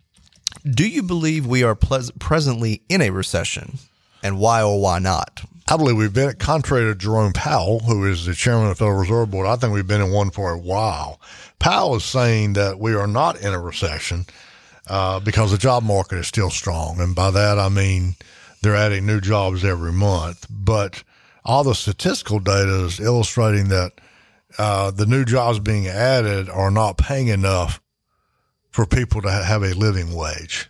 do 0.65 0.89
you 0.89 1.03
believe 1.03 1.47
we 1.47 1.63
are 1.63 1.75
ple- 1.75 2.11
presently 2.19 2.83
in 2.89 3.03
a 3.03 3.11
recession, 3.11 3.79
and 4.23 4.39
why 4.39 4.63
or 4.63 4.81
why 4.81 4.99
not? 4.99 5.43
I 5.69 5.77
believe 5.77 5.97
we've 5.97 6.13
been, 6.13 6.35
contrary 6.37 6.85
to 6.85 6.95
Jerome 6.95 7.33
Powell, 7.33 7.81
who 7.81 8.05
is 8.07 8.27
the 8.27 8.35
chairman 8.35 8.65
of 8.65 8.71
the 8.71 8.75
Federal 8.77 8.99
Reserve 8.99 9.31
Board, 9.31 9.47
I 9.47 9.57
think 9.57 9.73
we've 9.73 9.87
been 9.87 10.03
in 10.03 10.11
one 10.11 10.31
for 10.31 10.53
a 10.53 10.59
while. 10.59 11.21
Powell 11.59 11.97
is 11.97 12.05
saying 12.05 12.53
that 12.55 12.79
we 12.79 12.95
are 12.95 13.07
not 13.07 13.41
in 13.41 13.53
a 13.53 13.61
recession 13.61 14.27
uh, 14.89 15.21
because 15.21 15.51
the 15.51 15.59
job 15.59 15.83
market 15.83 16.19
is 16.19 16.27
still 16.27 16.51
strong. 16.51 17.01
And 17.01 17.15
by 17.15 17.31
that, 17.31 17.59
I 17.59 17.71
mean 17.71 18.17
they're 18.65 18.75
adding 18.75 19.07
new 19.07 19.21
jobs 19.21 19.65
every 19.65 19.93
month. 19.93 20.47
But 20.51 21.05
all 21.45 21.63
the 21.63 21.75
statistical 21.75 22.41
data 22.41 22.85
is 22.85 22.99
illustrating 22.99 23.69
that 23.69 23.93
uh, 24.59 24.91
the 24.91 25.07
new 25.07 25.25
jobs 25.25 25.59
being 25.61 25.87
added 25.87 26.49
are 26.49 26.71
not 26.71 26.99
paying 26.99 27.29
enough 27.29 27.81
for 28.71 28.87
people 28.87 29.23
to 29.23 29.31
have 29.31 29.63
a 29.63 29.75
living 29.75 30.15
wage. 30.15 30.69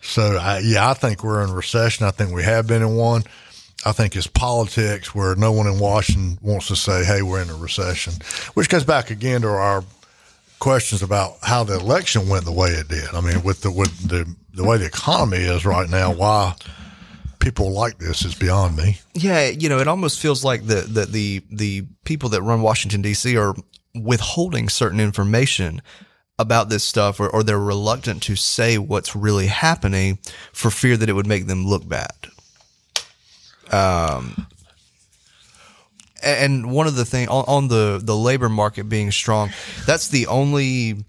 So, 0.00 0.36
I, 0.36 0.58
yeah, 0.58 0.90
I 0.90 0.94
think 0.94 1.22
we're 1.22 1.42
in 1.44 1.52
recession. 1.52 2.06
I 2.06 2.10
think 2.10 2.32
we 2.32 2.42
have 2.42 2.66
been 2.66 2.82
in 2.82 2.96
one. 2.96 3.22
I 3.86 3.92
think 3.92 4.16
it's 4.16 4.26
politics 4.26 5.14
where 5.14 5.34
no 5.36 5.52
one 5.52 5.66
in 5.66 5.78
Washington 5.78 6.38
wants 6.42 6.68
to 6.68 6.76
say, 6.76 7.04
hey, 7.04 7.22
we're 7.22 7.42
in 7.42 7.50
a 7.50 7.54
recession, 7.54 8.14
which 8.54 8.68
goes 8.68 8.84
back 8.84 9.10
again 9.10 9.42
to 9.42 9.48
our 9.48 9.84
questions 10.58 11.02
about 11.02 11.36
how 11.42 11.64
the 11.64 11.78
election 11.78 12.28
went 12.28 12.44
the 12.44 12.52
way 12.52 12.70
it 12.70 12.88
did. 12.88 13.08
I 13.12 13.20
mean, 13.20 13.42
with 13.42 13.60
the 13.60 13.70
with 13.70 14.08
the 14.08 14.26
the 14.54 14.64
way 14.64 14.78
the 14.78 14.86
economy 14.86 15.38
is 15.38 15.66
right 15.66 15.88
now, 15.88 16.12
why 16.12 16.54
people 17.44 17.70
like 17.70 17.98
this 17.98 18.24
is 18.24 18.34
beyond 18.34 18.74
me. 18.74 18.98
Yeah, 19.12 19.48
you 19.48 19.68
know, 19.68 19.78
it 19.78 19.86
almost 19.86 20.18
feels 20.18 20.42
like 20.42 20.66
the 20.66 20.80
the 20.80 21.04
the, 21.04 21.42
the 21.50 21.82
people 22.04 22.30
that 22.30 22.42
run 22.42 22.62
Washington 22.62 23.02
D.C. 23.02 23.36
are 23.36 23.54
withholding 23.94 24.68
certain 24.68 24.98
information 24.98 25.82
about 26.38 26.68
this 26.68 26.82
stuff 26.82 27.20
or, 27.20 27.28
or 27.28 27.44
they're 27.44 27.60
reluctant 27.60 28.22
to 28.24 28.34
say 28.34 28.78
what's 28.78 29.14
really 29.14 29.46
happening 29.46 30.18
for 30.52 30.70
fear 30.70 30.96
that 30.96 31.08
it 31.08 31.12
would 31.12 31.28
make 31.28 31.46
them 31.46 31.64
look 31.64 31.88
bad. 31.88 32.10
Um, 33.70 34.48
and 36.24 36.72
one 36.72 36.88
of 36.88 36.96
the 36.96 37.04
thing 37.04 37.28
on, 37.28 37.44
on 37.46 37.68
the 37.68 38.00
the 38.02 38.16
labor 38.16 38.48
market 38.48 38.88
being 38.88 39.10
strong, 39.10 39.50
that's 39.86 40.08
the 40.08 40.26
only 40.28 41.04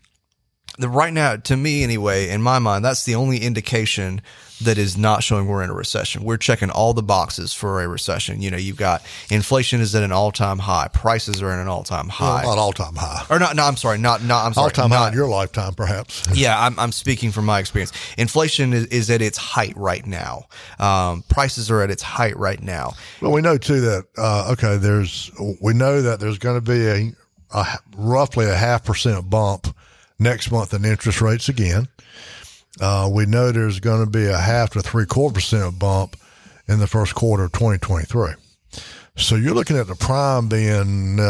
the 0.77 0.89
right 0.89 1.13
now, 1.13 1.37
to 1.37 1.55
me 1.55 1.83
anyway, 1.83 2.29
in 2.29 2.41
my 2.41 2.59
mind, 2.59 2.83
that's 2.83 3.05
the 3.05 3.15
only 3.15 3.37
indication 3.37 4.21
that 4.61 4.77
is 4.77 4.97
not 4.97 5.23
showing 5.23 5.47
we're 5.47 5.63
in 5.63 5.69
a 5.69 5.73
recession. 5.73 6.23
We're 6.23 6.37
checking 6.37 6.69
all 6.69 6.93
the 6.93 7.03
boxes 7.03 7.53
for 7.53 7.81
a 7.81 7.87
recession. 7.87 8.41
You 8.41 8.51
know, 8.51 8.57
you've 8.57 8.77
got 8.77 9.03
inflation 9.29 9.81
is 9.81 9.93
at 9.95 10.03
an 10.03 10.11
all 10.11 10.31
time 10.31 10.59
high, 10.59 10.87
prices 10.87 11.41
are 11.41 11.51
at 11.51 11.59
an 11.59 11.67
all 11.67 11.83
time 11.83 12.07
high. 12.07 12.43
Well, 12.43 12.55
not 12.55 12.61
all 12.61 12.73
time 12.73 12.95
high. 12.95 13.25
or 13.29 13.39
not, 13.39 13.55
no, 13.55 13.63
I'm 13.63 13.75
sorry, 13.75 13.97
not, 13.97 14.23
not, 14.23 14.45
I'm 14.45 14.53
sorry. 14.53 14.65
All 14.65 14.69
time 14.69 14.91
high 14.91 15.09
in 15.09 15.13
your 15.13 15.27
lifetime, 15.27 15.73
perhaps. 15.73 16.27
yeah, 16.33 16.59
I'm, 16.59 16.79
I'm 16.79 16.91
speaking 16.91 17.31
from 17.31 17.45
my 17.45 17.59
experience. 17.59 17.91
Inflation 18.17 18.73
is, 18.73 18.85
is 18.87 19.09
at 19.09 19.21
its 19.21 19.37
height 19.37 19.73
right 19.75 20.05
now. 20.05 20.45
Um, 20.79 21.23
prices 21.29 21.69
are 21.69 21.81
at 21.81 21.91
its 21.91 22.01
height 22.03 22.37
right 22.37 22.61
now. 22.61 22.93
Well, 23.21 23.31
we 23.31 23.41
know 23.41 23.57
too 23.57 23.81
that 23.81 24.05
uh, 24.17 24.51
okay, 24.53 24.77
there's 24.77 25.31
we 25.61 25.73
know 25.73 26.01
that 26.01 26.19
there's 26.19 26.37
going 26.37 26.57
to 26.57 26.71
be 26.71 26.87
a, 26.87 27.11
a 27.51 27.79
roughly 27.97 28.45
a 28.45 28.55
half 28.55 28.85
percent 28.85 29.29
bump 29.29 29.75
next 30.19 30.51
month 30.51 30.73
in 30.73 30.85
interest 30.85 31.21
rates 31.21 31.49
again. 31.49 31.87
Uh, 32.79 33.09
we 33.11 33.25
know 33.25 33.51
there's 33.51 33.79
going 33.79 34.03
to 34.03 34.09
be 34.09 34.25
a 34.25 34.37
half 34.37 34.71
to 34.71 34.81
three 34.81 35.05
quarter 35.05 35.35
percent 35.35 35.79
bump 35.79 36.17
in 36.67 36.79
the 36.79 36.87
first 36.87 37.15
quarter 37.15 37.45
of 37.45 37.51
2023. 37.53 38.33
So 39.17 39.35
you're 39.35 39.53
looking 39.53 39.77
at 39.77 39.87
the 39.87 39.95
prime 39.95 40.49
being 40.49 41.19
uh, 41.19 41.23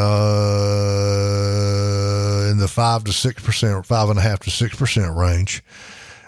in 2.49 2.57
the 2.57 2.67
five 2.67 3.03
to 3.03 3.13
six 3.13 3.43
percent, 3.43 3.85
five 3.85 4.09
and 4.09 4.17
a 4.17 4.23
half 4.23 4.39
to 4.41 4.49
six 4.49 4.75
percent 4.75 5.15
range, 5.15 5.63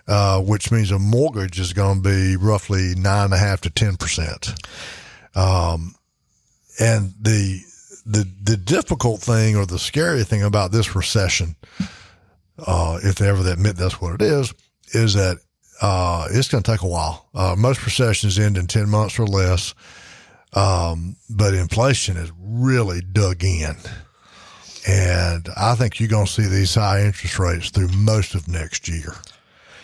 uh, 0.07 0.39
which 0.39 0.71
means 0.71 0.91
a 0.91 0.99
mortgage 0.99 1.59
is 1.59 1.73
going 1.73 2.03
to 2.03 2.09
be 2.09 2.37
roughly 2.37 2.93
nine 2.95 3.25
and 3.25 3.33
a 3.33 3.37
half 3.37 3.61
to 3.61 3.71
ten 3.71 3.97
percent. 3.97 4.53
Um, 5.35 5.95
and 6.79 7.13
the 7.19 7.61
the 8.05 8.27
the 8.43 8.57
difficult 8.57 9.21
thing 9.21 9.55
or 9.55 9.65
the 9.65 9.79
scary 9.79 10.23
thing 10.23 10.43
about 10.43 10.71
this 10.71 10.95
recession, 10.95 11.55
uh, 12.59 12.99
if 13.01 13.15
they 13.15 13.27
ever 13.27 13.49
admit 13.51 13.77
that's 13.77 13.99
what 13.99 14.13
it 14.13 14.21
is, 14.21 14.53
is 14.93 15.13
that 15.13 15.37
uh, 15.81 16.27
it's 16.31 16.47
going 16.47 16.63
to 16.63 16.71
take 16.71 16.81
a 16.81 16.87
while. 16.87 17.29
Uh, 17.33 17.55
most 17.57 17.83
recessions 17.85 18.39
end 18.39 18.57
in 18.57 18.67
ten 18.67 18.89
months 18.89 19.19
or 19.19 19.27
less, 19.27 19.73
um, 20.53 21.15
but 21.29 21.53
inflation 21.53 22.17
is 22.17 22.31
really 22.39 23.01
dug 23.01 23.43
in, 23.43 23.75
and 24.87 25.49
I 25.55 25.75
think 25.75 25.99
you're 25.99 26.09
going 26.09 26.25
to 26.25 26.31
see 26.31 26.47
these 26.47 26.75
high 26.75 27.03
interest 27.05 27.37
rates 27.39 27.69
through 27.69 27.89
most 27.89 28.35
of 28.35 28.47
next 28.47 28.87
year. 28.87 29.13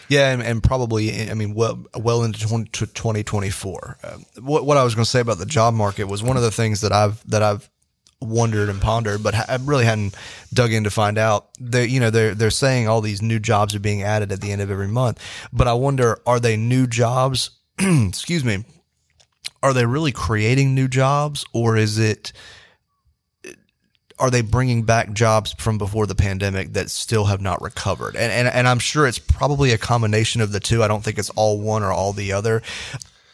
Yeah, 0.10 0.32
and, 0.32 0.44
and 0.44 0.62
probably, 0.62 1.30
I 1.30 1.34
mean, 1.34 1.54
well, 1.54 1.86
well 1.98 2.24
into 2.24 2.46
20, 2.48 2.70
to 2.72 2.86
2024. 2.88 3.98
Um, 4.04 4.26
what, 4.42 4.66
what 4.66 4.78
I 4.78 4.84
was 4.84 4.96
going 4.96 5.06
to 5.06 5.10
say 5.10 5.22
about 5.22 5.38
the 5.38 5.46
job 5.46 5.74
market 5.74 6.06
was 6.06 6.22
one 6.22 6.38
of 6.38 6.44
the 6.44 6.52
things 6.52 6.82
that 6.82 6.92
I've 6.92 7.26
that 7.30 7.42
I've 7.42 7.70
wondered 8.26 8.70
and 8.70 8.82
pondered, 8.82 9.24
but 9.24 9.36
I 9.36 9.58
really 9.62 9.86
hadn't 9.86 10.16
dug 10.54 10.72
in 10.72 10.84
to 10.84 10.90
find 10.90 11.18
out. 11.18 11.50
They, 11.60 11.86
you 11.86 12.00
know, 12.00 12.10
they're 12.10 12.36
they're 12.36 12.52
saying 12.52 12.88
all 12.88 13.02
these 13.02 13.22
new 13.22 13.40
jobs 13.40 13.76
are 13.76 13.80
being 13.80 14.04
added 14.04 14.32
at 14.32 14.42
the 14.42 14.52
end 14.52 14.62
of 14.62 14.72
every 14.72 14.88
month, 14.88 15.20
but 15.52 15.68
I 15.68 15.74
wonder, 15.74 16.20
are 16.26 16.40
they 16.40 16.58
new 16.58 16.88
jobs? 16.88 17.52
excuse 17.80 18.44
me. 18.44 18.64
Are 19.62 19.74
they 19.74 19.86
really 19.86 20.12
creating 20.12 20.76
new 20.76 20.88
jobs, 20.88 21.46
or 21.54 21.78
is 21.78 21.98
it? 21.98 22.34
are 24.20 24.30
they 24.30 24.42
bringing 24.42 24.84
back 24.84 25.12
jobs 25.12 25.54
from 25.58 25.78
before 25.78 26.06
the 26.06 26.16
pandemic 26.16 26.74
that 26.74 26.90
still 26.90 27.26
have 27.26 27.42
not 27.42 27.62
recovered? 27.62 28.16
And, 28.16 28.32
and, 28.32 28.48
and 28.48 28.68
I'm 28.68 28.80
sure 28.80 29.08
it's 29.08 29.20
probably 29.20 29.72
a 29.72 29.78
combination 29.78 30.40
of 30.40 30.52
the 30.52 30.60
two. 30.60 30.84
I 30.84 30.88
don't 30.88 31.04
think 31.04 31.18
it's 31.18 31.30
all 31.32 31.60
one 31.60 31.84
or 31.84 31.92
all 31.92 32.14
the 32.14 32.32
other. 32.32 32.62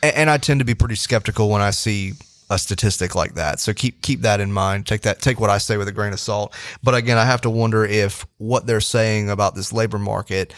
And, 0.01 0.15
and 0.15 0.29
I 0.29 0.37
tend 0.37 0.61
to 0.61 0.65
be 0.65 0.73
pretty 0.73 0.95
skeptical 0.95 1.49
when 1.49 1.61
I 1.61 1.71
see 1.71 2.13
a 2.49 2.57
statistic 2.57 3.15
like 3.15 3.35
that. 3.35 3.59
So 3.59 3.73
keep, 3.73 4.01
keep 4.01 4.21
that 4.21 4.39
in 4.39 4.51
mind. 4.51 4.87
Take 4.87 5.01
that, 5.01 5.21
take 5.21 5.39
what 5.39 5.49
I 5.49 5.57
say 5.57 5.77
with 5.77 5.87
a 5.87 5.91
grain 5.91 6.13
of 6.13 6.19
salt. 6.19 6.53
But 6.83 6.95
again, 6.95 7.17
I 7.17 7.25
have 7.25 7.41
to 7.41 7.49
wonder 7.49 7.85
if 7.85 8.25
what 8.37 8.65
they're 8.65 8.81
saying 8.81 9.29
about 9.29 9.55
this 9.55 9.71
labor 9.71 9.99
market 9.99 10.53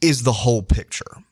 is 0.00 0.22
the 0.22 0.32
whole 0.32 0.62
picture. 0.62 1.22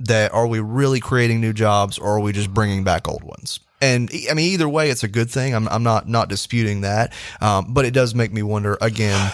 That 0.00 0.32
are 0.32 0.46
we 0.46 0.60
really 0.60 1.00
creating 1.00 1.40
new 1.40 1.52
jobs 1.52 1.98
or 1.98 2.18
are 2.18 2.20
we 2.20 2.32
just 2.32 2.54
bringing 2.54 2.84
back 2.84 3.08
old 3.08 3.24
ones? 3.24 3.58
And 3.80 4.08
I 4.30 4.34
mean, 4.34 4.52
either 4.52 4.68
way, 4.68 4.90
it's 4.90 5.02
a 5.02 5.08
good 5.08 5.28
thing. 5.28 5.54
I'm, 5.54 5.66
I'm 5.68 5.82
not 5.82 6.08
not 6.08 6.28
disputing 6.28 6.82
that, 6.82 7.12
um, 7.40 7.74
but 7.74 7.84
it 7.84 7.92
does 7.94 8.14
make 8.14 8.32
me 8.32 8.44
wonder 8.44 8.78
again: 8.80 9.32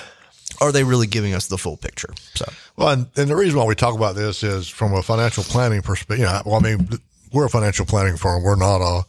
Are 0.61 0.73
they 0.73 0.85
really 0.85 1.07
giving 1.07 1.35
us 1.35 1.49
the 1.49 1.59
full 1.59 1.77
picture? 1.77 2.15
So, 2.35 2.47
Well, 2.77 2.89
and, 2.89 3.07
and 3.17 3.29
the 3.29 3.37
reason 3.37 3.59
why 3.59 3.67
we 3.67 3.75
talk 3.75 3.95
about 3.95 4.17
this 4.17 4.43
is 4.43 4.69
from 4.69 4.95
a 4.95 5.03
financial 5.03 5.45
planning 5.45 5.83
perspective. 5.83 6.21
You 6.21 6.25
know, 6.25 6.41
well, 6.47 6.57
I 6.57 6.61
mean, 6.61 6.89
we're 7.33 7.47
a 7.47 7.51
financial 7.51 7.87
planning 7.87 8.17
firm. 8.17 8.43
We're 8.43 8.57
not 8.57 8.81
a, 8.81 9.05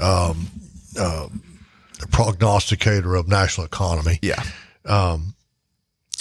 um, 0.00 0.48
uh, 0.98 1.28
prognosticator 2.10 3.14
of 3.14 3.28
national 3.28 3.66
economy. 3.66 4.18
yeah, 4.22 4.42
Um, 4.84 5.34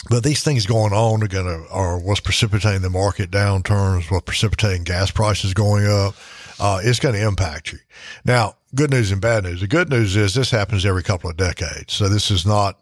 But 0.09 0.23
these 0.23 0.43
things 0.43 0.65
going 0.65 0.91
on 0.93 1.23
are 1.23 1.27
going 1.27 1.45
to, 1.45 1.69
are 1.71 1.97
what's 1.97 2.19
precipitating 2.19 2.81
the 2.81 2.89
market 2.89 3.31
downturns, 3.31 4.11
what's 4.11 4.25
precipitating 4.25 4.83
gas 4.83 5.11
prices 5.11 5.53
going 5.53 5.85
up. 5.87 6.15
Uh, 6.59 6.79
it's 6.83 6.99
going 6.99 7.15
to 7.15 7.25
impact 7.25 7.71
you. 7.71 7.79
Now, 8.25 8.55
good 8.75 8.91
news 8.91 9.11
and 9.11 9.21
bad 9.21 9.43
news. 9.43 9.61
The 9.61 9.67
good 9.67 9.89
news 9.89 10.15
is 10.15 10.33
this 10.33 10.51
happens 10.51 10.85
every 10.85 11.03
couple 11.03 11.29
of 11.29 11.37
decades. 11.37 11.93
So 11.93 12.09
this 12.09 12.29
is 12.31 12.45
not 12.45 12.79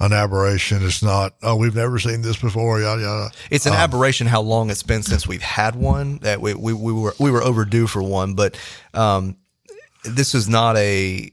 an 0.00 0.12
aberration. 0.12 0.84
It's 0.84 1.02
not, 1.02 1.34
oh, 1.42 1.56
we've 1.56 1.74
never 1.74 1.98
seen 1.98 2.22
this 2.22 2.36
before. 2.36 2.80
Yada, 2.80 3.02
yada. 3.02 3.30
it's 3.50 3.66
an 3.66 3.72
aberration 3.74 4.26
how 4.26 4.40
long 4.40 4.70
it's 4.70 4.82
been 4.82 5.02
since 5.02 5.26
we've 5.26 5.42
had 5.42 5.74
one. 5.74 6.18
That 6.18 6.40
we 6.40 6.54
we, 6.54 6.72
we 6.72 6.92
were 6.92 7.14
we 7.18 7.30
were 7.30 7.42
overdue 7.42 7.86
for 7.86 8.02
one, 8.02 8.34
but 8.34 8.58
um, 8.94 9.36
this 10.08 10.34
is 10.34 10.48
not 10.48 10.76
a. 10.76 11.30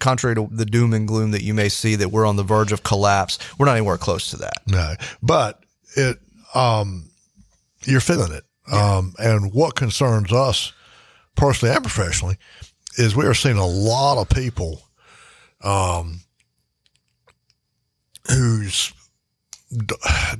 Contrary 0.00 0.34
to 0.34 0.48
the 0.50 0.66
doom 0.66 0.92
and 0.92 1.08
gloom 1.08 1.30
that 1.30 1.42
you 1.42 1.54
may 1.54 1.70
see, 1.70 1.94
that 1.96 2.10
we're 2.10 2.26
on 2.26 2.36
the 2.36 2.42
verge 2.42 2.72
of 2.72 2.82
collapse, 2.82 3.38
we're 3.58 3.64
not 3.64 3.72
anywhere 3.72 3.96
close 3.96 4.28
to 4.30 4.36
that. 4.36 4.60
No, 4.66 4.94
but 5.22 5.64
it, 5.96 6.18
um, 6.54 7.08
you're 7.84 8.00
feeling 8.00 8.32
it. 8.32 8.44
Um, 8.70 9.14
and 9.18 9.54
what 9.54 9.74
concerns 9.74 10.30
us 10.30 10.74
personally 11.36 11.74
and 11.74 11.82
professionally 11.82 12.36
is 12.98 13.16
we 13.16 13.24
are 13.24 13.32
seeing 13.32 13.56
a 13.56 13.66
lot 13.66 14.20
of 14.20 14.28
people, 14.28 14.82
um, 15.62 16.20
who's 18.28 18.92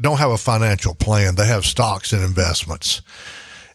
don't 0.01 0.19
have 0.19 0.31
a 0.31 0.39
financial 0.39 0.95
plan. 0.95 1.37
They 1.37 1.47
have 1.47 1.65
stocks 1.65 2.13
and 2.13 2.23
investments 2.23 3.01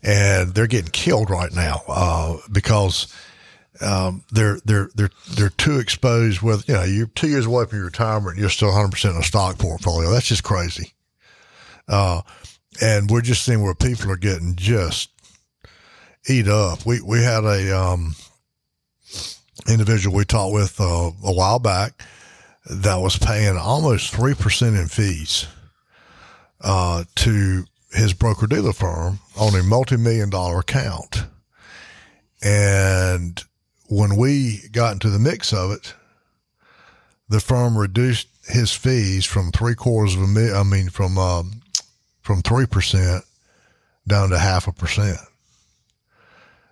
and 0.03 0.53
they're 0.53 0.67
getting 0.67 0.91
killed 0.91 1.29
right 1.29 1.51
now, 1.51 1.81
uh, 1.87 2.37
because, 2.51 3.13
um, 3.79 4.23
they're, 4.31 4.59
they're, 4.65 4.89
they're, 4.95 5.11
they're 5.29 5.49
too 5.49 5.79
exposed 5.79 6.41
with, 6.41 6.67
you 6.67 6.75
know, 6.75 6.83
you're 6.83 7.07
two 7.07 7.29
years 7.29 7.45
away 7.45 7.65
from 7.65 7.77
your 7.77 7.85
retirement 7.85 8.31
and 8.31 8.39
you're 8.39 8.49
still 8.49 8.69
100% 8.69 9.11
in 9.11 9.17
a 9.17 9.23
stock 9.23 9.57
portfolio. 9.57 10.11
That's 10.11 10.27
just 10.27 10.43
crazy. 10.43 10.93
Uh, 11.87 12.21
and 12.81 13.09
we're 13.09 13.21
just 13.21 13.43
seeing 13.43 13.63
where 13.63 13.73
people 13.73 14.11
are 14.11 14.17
getting 14.17 14.55
just 14.55 15.09
eat 16.27 16.47
up. 16.47 16.85
We, 16.85 17.01
we 17.01 17.23
had 17.23 17.43
a, 17.43 17.77
um, 17.77 18.15
individual 19.67 20.15
we 20.15 20.25
talked 20.25 20.53
with, 20.53 20.79
uh, 20.79 21.11
a 21.23 21.33
while 21.33 21.59
back 21.59 22.01
that 22.69 22.97
was 22.97 23.17
paying 23.17 23.57
almost 23.57 24.13
3% 24.13 24.79
in 24.79 24.87
fees, 24.87 25.47
uh, 26.61 27.03
to 27.15 27.65
his 27.91 28.13
broker 28.13 28.47
dealer 28.47 28.73
firm 28.73 29.19
on 29.37 29.55
a 29.55 29.63
multi-million 29.63 30.29
dollar 30.29 30.59
account. 30.59 31.25
And 32.43 33.43
when 33.91 34.15
we 34.15 34.61
got 34.71 34.93
into 34.93 35.09
the 35.09 35.19
mix 35.19 35.51
of 35.51 35.69
it, 35.71 35.93
the 37.27 37.41
firm 37.41 37.77
reduced 37.77 38.29
his 38.47 38.71
fees 38.73 39.25
from 39.25 39.51
three 39.51 39.75
quarters 39.75 40.15
of 40.15 40.21
a 40.21 40.27
million, 40.27 40.55
I 40.55 40.63
mean, 40.63 40.89
from, 40.89 41.17
um, 41.17 41.61
from 42.21 42.41
3% 42.41 43.21
down 44.07 44.29
to 44.29 44.39
half 44.39 44.67
a 44.67 44.71
percent. 44.71 45.19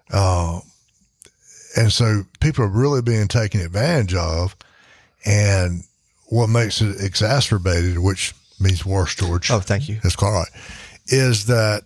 Uh, 0.09 0.61
and 1.75 1.91
so 1.91 2.23
people 2.39 2.63
are 2.63 2.69
really 2.69 3.01
being 3.01 3.27
taken 3.27 3.59
advantage 3.59 4.15
of. 4.15 4.55
And 5.25 5.83
what 6.27 6.47
makes 6.47 6.79
it 6.79 7.03
exacerbated, 7.03 7.99
which 7.99 8.33
means 8.61 8.85
worse, 8.85 9.13
George. 9.13 9.51
Oh, 9.51 9.59
thank 9.59 9.89
you. 9.89 9.99
That's 10.01 10.15
quite 10.15 10.31
right. 10.31 10.47
Is 11.07 11.47
that 11.47 11.83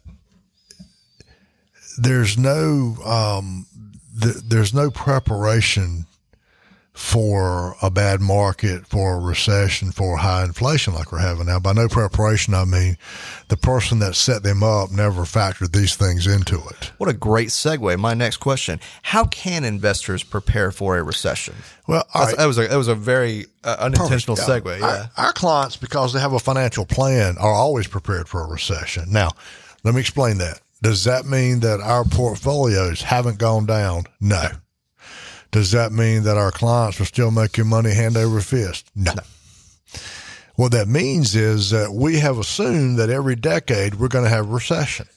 there's 1.98 2.38
no 2.38 2.98
um, 3.04 3.66
th- 4.24 4.36
there's 4.46 4.74
no 4.74 4.90
preparation 4.92 6.06
for 6.94 7.76
a 7.82 7.90
bad 7.90 8.22
market, 8.22 8.86
for 8.86 9.16
a 9.16 9.20
recession, 9.20 9.92
for 9.92 10.18
high 10.18 10.44
inflation 10.44 10.94
like 10.94 11.12
we're 11.12 11.18
having 11.18 11.48
now. 11.48 11.60
By 11.60 11.74
no 11.74 11.88
preparation, 11.88 12.54
I 12.54 12.66
mean 12.66 12.98
the 13.48 13.58
person 13.58 13.98
that 14.00 14.14
set 14.16 14.44
them 14.44 14.62
up 14.62 14.92
never 14.92 15.24
factored 15.24 15.72
these 15.72 15.96
things 15.96 16.28
into 16.28 16.56
it. 16.70 16.92
What 17.00 17.10
a 17.10 17.14
great 17.14 17.50
segue. 17.50 17.98
My 17.98 18.14
next 18.14 18.38
question: 18.38 18.80
How 19.02 19.26
can 19.26 19.64
investors 19.64 20.22
prepare 20.22 20.72
for 20.72 20.96
a 20.98 21.04
recession? 21.04 21.56
Well, 21.88 22.06
right. 22.14 22.38
That 22.38 22.46
was 22.46 22.60
a 22.60 22.68
that 22.68 22.78
was 22.78 22.88
a 22.88 22.96
very 22.96 23.48
uh, 23.64 23.76
unintentional 23.80 24.38
Perfect. 24.38 24.66
segue. 24.68 24.82
Our- 24.84 24.90
Yeah. 24.96 25.08
Our, 25.18 25.34
clients, 25.34 25.76
because 25.78 26.14
they 26.14 26.20
have 26.20 26.34
a 26.34 26.40
financial 26.40 26.86
plan, 26.86 27.38
are 27.40 27.54
always 27.54 27.88
prepared 27.88 28.30
for 28.30 28.42
a 28.44 28.48
recession. 28.48 29.06
Now, 29.12 29.32
let 29.84 29.96
me 29.96 30.02
explain 30.02 30.38
that. 30.38 30.60
Does 30.84 31.06
that 31.06 31.26
mean 31.26 31.62
that 31.62 31.80
our 31.80 32.04
portfolios 32.04 33.04
haven't 33.04 33.38
gone 33.38 33.66
down? 33.66 34.04
No. 34.20 34.50
Does 35.50 35.72
that 35.72 35.94
mean 35.94 36.24
that 36.24 36.38
our 36.38 36.52
clients 36.52 37.00
are 37.00 37.06
still 37.06 37.32
making 37.32 37.68
money 37.68 37.94
hand 37.94 38.18
over 38.18 38.42
fist? 38.42 38.92
No. 38.94 39.14
What 40.56 40.74
that 40.74 40.90
means 40.90 41.36
is 41.36 41.70
that 41.70 41.94
we 41.94 42.20
have 42.20 42.38
assumed 42.38 43.00
that 43.00 43.10
every 43.10 43.38
decade 43.38 43.96
we're 43.96 44.10
going 44.10 44.26
to 44.26 44.30
have 44.30 44.50
recession. 44.50 45.08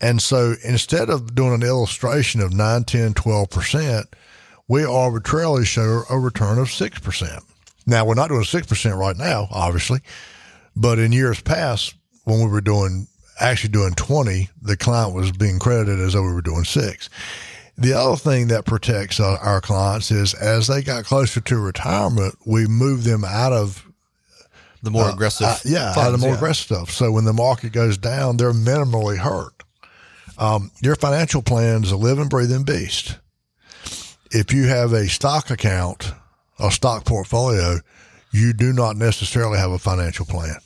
And 0.00 0.22
so 0.22 0.54
instead 0.64 1.10
of 1.10 1.34
doing 1.34 1.52
an 1.52 1.62
illustration 1.62 2.40
of 2.40 2.54
9, 2.54 2.84
10, 2.84 3.12
12%, 3.12 4.04
we 4.66 4.82
arbitrarily 4.82 5.66
show 5.66 6.04
a 6.08 6.18
return 6.18 6.58
of 6.58 6.68
6%. 6.68 7.44
Now, 7.86 8.06
we're 8.06 8.14
not 8.14 8.28
doing 8.28 8.44
6% 8.44 8.96
right 8.96 9.16
now, 9.16 9.46
obviously, 9.50 10.00
but 10.74 10.98
in 10.98 11.12
years 11.12 11.42
past, 11.42 11.96
when 12.24 12.38
we 12.38 12.46
were 12.46 12.62
doing 12.62 13.08
actually 13.40 13.70
doing 13.70 13.94
20, 13.94 14.48
the 14.62 14.76
client 14.76 15.14
was 15.14 15.32
being 15.32 15.58
credited 15.58 16.00
as 16.00 16.12
though 16.12 16.22
we 16.22 16.32
were 16.32 16.42
doing 16.42 16.64
six. 16.64 17.08
The 17.76 17.94
other 17.94 18.16
thing 18.16 18.48
that 18.48 18.66
protects 18.66 19.20
our 19.20 19.60
clients 19.60 20.10
is 20.10 20.34
as 20.34 20.66
they 20.66 20.82
got 20.82 21.04
closer 21.04 21.40
to 21.40 21.58
retirement, 21.58 22.36
we 22.46 22.66
move 22.66 23.04
them 23.04 23.24
out 23.24 23.52
of 23.52 23.86
the 24.82 24.90
more 24.90 25.04
uh, 25.04 25.12
aggressive, 25.12 25.46
uh, 25.46 25.56
yeah, 25.64 25.92
funds, 25.92 25.98
out 25.98 26.14
of 26.14 26.20
the 26.20 26.26
more 26.26 26.30
yeah. 26.34 26.36
aggressive 26.36 26.64
stuff. 26.64 26.90
So 26.90 27.12
when 27.12 27.24
the 27.24 27.32
market 27.32 27.72
goes 27.72 27.98
down, 27.98 28.36
they're 28.36 28.52
minimally 28.52 29.16
hurt. 29.16 29.62
Um, 30.38 30.70
your 30.82 30.96
financial 30.96 31.42
plan 31.42 31.84
is 31.84 31.92
a 31.92 31.96
living, 31.96 32.28
breathing 32.28 32.64
beast. 32.64 33.18
If 34.30 34.52
you 34.52 34.68
have 34.68 34.92
a 34.92 35.08
stock 35.08 35.50
account, 35.50 36.12
a 36.58 36.70
stock 36.70 37.04
portfolio, 37.04 37.80
you 38.32 38.52
do 38.52 38.72
not 38.72 38.96
necessarily 38.96 39.58
have 39.58 39.70
a 39.70 39.78
financial 39.78 40.24
plan. 40.24 40.56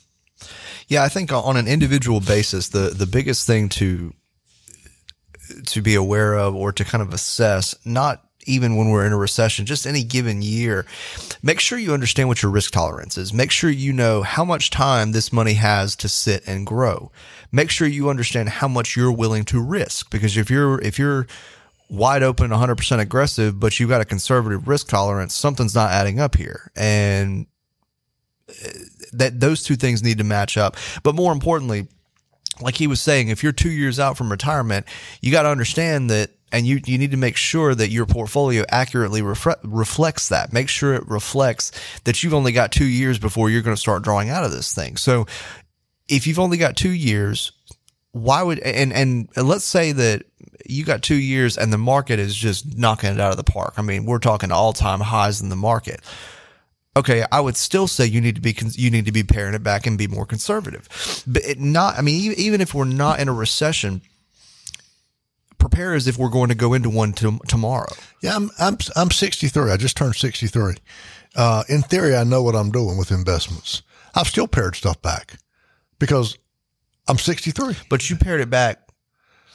Yeah, 0.87 1.03
I 1.03 1.09
think 1.09 1.31
on 1.31 1.57
an 1.57 1.67
individual 1.67 2.19
basis, 2.19 2.69
the 2.69 2.89
the 2.89 3.07
biggest 3.07 3.47
thing 3.47 3.69
to 3.69 4.13
to 5.67 5.81
be 5.81 5.95
aware 5.95 6.35
of 6.35 6.55
or 6.55 6.71
to 6.71 6.83
kind 6.83 7.01
of 7.01 7.13
assess, 7.13 7.75
not 7.85 8.21
even 8.45 8.75
when 8.75 8.89
we're 8.89 9.05
in 9.05 9.11
a 9.11 9.17
recession, 9.17 9.65
just 9.65 9.87
any 9.87 10.03
given 10.03 10.41
year, 10.41 10.85
make 11.41 11.59
sure 11.59 11.77
you 11.77 11.93
understand 11.93 12.29
what 12.29 12.41
your 12.43 12.51
risk 12.51 12.71
tolerance 12.71 13.17
is. 13.17 13.33
Make 13.33 13.51
sure 13.51 13.69
you 13.69 13.91
know 13.91 14.21
how 14.21 14.45
much 14.45 14.69
time 14.69 15.11
this 15.11 15.33
money 15.33 15.53
has 15.53 15.95
to 15.97 16.09
sit 16.09 16.47
and 16.47 16.65
grow. 16.65 17.11
Make 17.51 17.71
sure 17.71 17.87
you 17.87 18.09
understand 18.09 18.49
how 18.49 18.67
much 18.67 18.95
you're 18.95 19.11
willing 19.11 19.45
to 19.45 19.61
risk 19.61 20.11
because 20.11 20.37
if 20.37 20.49
you're 20.49 20.79
if 20.81 20.99
you're 20.99 21.27
wide 21.89 22.23
open 22.23 22.49
100% 22.49 22.99
aggressive 22.99 23.59
but 23.59 23.79
you've 23.79 23.89
got 23.89 24.01
a 24.01 24.05
conservative 24.05 24.67
risk 24.67 24.87
tolerance, 24.87 25.33
something's 25.33 25.75
not 25.75 25.91
adding 25.91 26.19
up 26.19 26.35
here. 26.35 26.71
And 26.75 27.47
that 29.13 29.39
those 29.39 29.63
two 29.63 29.75
things 29.75 30.03
need 30.03 30.17
to 30.17 30.23
match 30.23 30.57
up. 30.57 30.75
But 31.03 31.15
more 31.15 31.31
importantly, 31.31 31.87
like 32.61 32.75
he 32.75 32.87
was 32.87 33.01
saying, 33.01 33.29
if 33.29 33.43
you're 33.43 33.51
two 33.51 33.71
years 33.71 33.99
out 33.99 34.17
from 34.17 34.31
retirement, 34.31 34.85
you 35.21 35.31
got 35.31 35.43
to 35.43 35.49
understand 35.49 36.09
that, 36.09 36.31
and 36.51 36.65
you, 36.65 36.79
you 36.85 36.97
need 36.97 37.11
to 37.11 37.17
make 37.17 37.35
sure 37.35 37.75
that 37.75 37.89
your 37.89 38.05
portfolio 38.05 38.63
accurately 38.69 39.21
refre- 39.21 39.59
reflects 39.63 40.29
that. 40.29 40.53
Make 40.53 40.69
sure 40.69 40.93
it 40.93 41.07
reflects 41.07 41.71
that 42.05 42.23
you've 42.23 42.33
only 42.33 42.51
got 42.51 42.71
two 42.71 42.85
years 42.85 43.19
before 43.19 43.49
you're 43.49 43.61
going 43.61 43.75
to 43.75 43.81
start 43.81 44.03
drawing 44.03 44.29
out 44.29 44.45
of 44.45 44.51
this 44.51 44.73
thing. 44.73 44.95
So 44.95 45.25
if 46.07 46.27
you've 46.27 46.39
only 46.39 46.57
got 46.57 46.77
two 46.77 46.91
years, 46.91 47.51
why 48.11 48.41
would, 48.41 48.59
and, 48.59 48.93
and 48.93 49.27
let's 49.35 49.65
say 49.65 49.91
that 49.91 50.23
you 50.65 50.85
got 50.85 51.01
two 51.01 51.15
years 51.15 51.57
and 51.57 51.73
the 51.73 51.77
market 51.77 52.19
is 52.19 52.33
just 52.33 52.77
knocking 52.77 53.11
it 53.11 53.19
out 53.19 53.31
of 53.31 53.37
the 53.37 53.43
park. 53.43 53.73
I 53.77 53.81
mean, 53.81 54.05
we're 54.05 54.19
talking 54.19 54.51
all 54.51 54.71
time 54.71 55.01
highs 55.01 55.41
in 55.41 55.49
the 55.49 55.55
market 55.57 56.01
okay, 56.95 57.25
I 57.31 57.39
would 57.41 57.57
still 57.57 57.87
say 57.87 58.05
you 58.05 58.21
need 58.21 58.35
to 58.35 58.41
be 58.41 58.55
you 58.73 58.89
need 58.89 59.05
to 59.05 59.11
be 59.11 59.23
paring 59.23 59.53
it 59.53 59.63
back 59.63 59.85
and 59.85 59.97
be 59.97 60.07
more 60.07 60.25
conservative. 60.25 60.87
But 61.27 61.43
it 61.43 61.59
not, 61.59 61.97
I 61.97 62.01
mean, 62.01 62.33
even 62.37 62.61
if 62.61 62.73
we're 62.73 62.85
not 62.85 63.19
in 63.19 63.27
a 63.27 63.33
recession, 63.33 64.01
prepare 65.57 65.93
as 65.93 66.07
if 66.07 66.17
we're 66.17 66.29
going 66.29 66.49
to 66.49 66.55
go 66.55 66.73
into 66.73 66.89
one 66.89 67.13
to, 67.13 67.39
tomorrow. 67.47 67.91
Yeah, 68.21 68.35
I'm 68.35 68.51
I'm 68.59 68.77
I'm 68.95 69.11
63. 69.11 69.71
I 69.71 69.77
just 69.77 69.97
turned 69.97 70.15
63. 70.15 70.75
Uh, 71.35 71.63
in 71.67 71.81
theory, 71.81 72.15
I 72.15 72.23
know 72.23 72.41
what 72.43 72.55
I'm 72.55 72.71
doing 72.71 72.97
with 72.97 73.11
investments. 73.11 73.81
I've 74.13 74.27
still 74.27 74.47
pared 74.47 74.75
stuff 74.75 75.01
back 75.01 75.37
because 75.99 76.37
I'm 77.07 77.17
63. 77.17 77.75
But 77.89 78.09
you 78.09 78.15
pared 78.15 78.41
it 78.41 78.49
back 78.49 78.84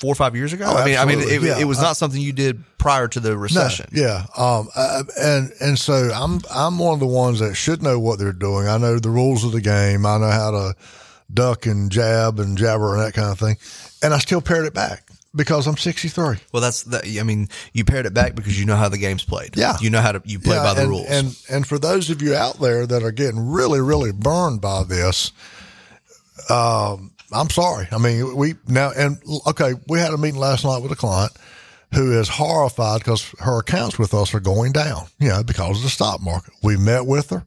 four 0.00 0.12
or 0.12 0.14
five 0.14 0.34
years 0.34 0.52
ago. 0.52 0.64
Oh, 0.66 0.76
I 0.76 0.84
mean, 0.84 0.96
I 0.96 1.04
mean, 1.04 1.20
it, 1.20 1.42
yeah. 1.42 1.58
it, 1.58 1.66
was 1.66 1.80
not 1.80 1.96
something 1.96 2.20
you 2.20 2.32
did 2.32 2.64
prior 2.78 3.06
to 3.06 3.20
the 3.20 3.36
recession. 3.36 3.86
No, 3.92 4.02
yeah, 4.02 4.26
um, 4.36 4.68
uh, 4.74 5.04
and 5.20 5.52
and 5.60 5.78
so 5.78 6.10
I'm 6.12 6.40
I'm 6.50 6.78
one 6.78 6.94
of 6.94 7.00
the 7.00 7.06
ones 7.06 7.40
that 7.40 7.54
should 7.54 7.82
know 7.82 8.00
what 8.00 8.18
they're 8.18 8.32
doing. 8.32 8.66
I 8.66 8.78
know 8.78 8.98
the 8.98 9.10
rules 9.10 9.44
of 9.44 9.52
the 9.52 9.60
game. 9.60 10.06
I 10.06 10.18
know 10.18 10.30
how 10.30 10.50
to 10.50 10.76
duck 11.32 11.66
and 11.66 11.92
jab 11.92 12.40
and 12.40 12.56
jabber 12.56 12.94
and 12.94 13.04
that 13.04 13.14
kind 13.14 13.30
of 13.30 13.38
thing, 13.38 13.56
and 14.02 14.14
I 14.14 14.18
still 14.18 14.40
pared 14.40 14.64
it 14.64 14.74
back 14.74 15.10
because 15.34 15.66
I'm 15.66 15.76
63. 15.76 16.38
Well, 16.52 16.62
that's 16.62 16.84
that. 16.84 17.04
I 17.06 17.22
mean, 17.22 17.48
you 17.74 17.84
pared 17.84 18.06
it 18.06 18.14
back 18.14 18.34
because 18.34 18.58
you 18.58 18.64
know 18.64 18.76
how 18.76 18.88
the 18.88 18.98
game's 18.98 19.24
played. 19.24 19.56
Yeah, 19.56 19.76
you 19.80 19.90
know 19.90 20.00
how 20.00 20.12
to 20.12 20.22
you 20.24 20.38
play 20.40 20.56
yeah, 20.56 20.62
by 20.62 20.74
the 20.74 20.82
and, 20.82 20.90
rules. 20.90 21.06
And 21.08 21.42
and 21.50 21.66
for 21.66 21.78
those 21.78 22.08
of 22.08 22.22
you 22.22 22.34
out 22.34 22.58
there 22.58 22.86
that 22.86 23.02
are 23.02 23.12
getting 23.12 23.50
really 23.50 23.80
really 23.80 24.12
burned 24.12 24.62
by 24.62 24.82
this, 24.84 25.32
um, 26.48 27.12
I'm 27.32 27.50
sorry. 27.50 27.88
I 27.92 27.98
mean, 27.98 28.36
we 28.36 28.54
now 28.66 28.90
and 28.96 29.18
okay, 29.46 29.74
we 29.88 29.98
had 29.98 30.12
a 30.12 30.18
meeting 30.18 30.40
last 30.40 30.64
night 30.64 30.82
with 30.82 30.92
a 30.92 30.96
client 30.96 31.32
who 31.94 32.18
is 32.18 32.28
horrified 32.28 33.00
because 33.00 33.34
her 33.40 33.58
accounts 33.58 33.98
with 33.98 34.14
us 34.14 34.34
are 34.34 34.40
going 34.40 34.72
down, 34.72 35.06
you 35.18 35.28
know, 35.28 35.42
because 35.42 35.78
of 35.78 35.82
the 35.82 35.90
stock 35.90 36.20
market. 36.20 36.54
We 36.62 36.76
met 36.76 37.06
with 37.06 37.30
her. 37.30 37.44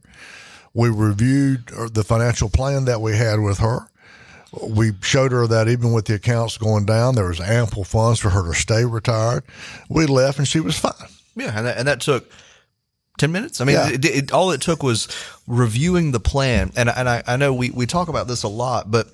We 0.74 0.90
reviewed 0.90 1.70
uh, 1.72 1.88
the 1.92 2.04
financial 2.04 2.48
plan 2.48 2.84
that 2.86 3.00
we 3.00 3.16
had 3.16 3.40
with 3.40 3.58
her. 3.58 3.88
We 4.62 4.92
showed 5.00 5.32
her 5.32 5.46
that 5.46 5.68
even 5.68 5.92
with 5.92 6.06
the 6.06 6.14
accounts 6.14 6.58
going 6.58 6.84
down, 6.84 7.14
there 7.14 7.28
was 7.28 7.40
ample 7.40 7.84
funds 7.84 8.20
for 8.20 8.30
her 8.30 8.46
to 8.46 8.54
stay 8.54 8.84
retired. 8.84 9.44
We 9.88 10.06
left 10.06 10.38
and 10.38 10.46
she 10.46 10.60
was 10.60 10.78
fine. 10.78 10.92
Yeah, 11.36 11.56
and 11.56 11.66
that, 11.66 11.78
and 11.78 11.88
that 11.88 12.00
took 12.00 12.30
10 13.18 13.32
minutes. 13.32 13.60
I 13.60 13.64
mean, 13.64 13.76
yeah. 13.76 13.88
it, 13.90 14.04
it, 14.04 14.32
all 14.32 14.50
it 14.50 14.60
took 14.60 14.82
was 14.82 15.08
reviewing 15.46 16.12
the 16.12 16.20
plan. 16.20 16.72
And, 16.76 16.88
and 16.88 17.08
I, 17.08 17.22
I 17.26 17.36
know 17.36 17.52
we, 17.54 17.70
we 17.70 17.86
talk 17.86 18.08
about 18.08 18.28
this 18.28 18.42
a 18.42 18.48
lot, 18.48 18.90
but 18.90 19.08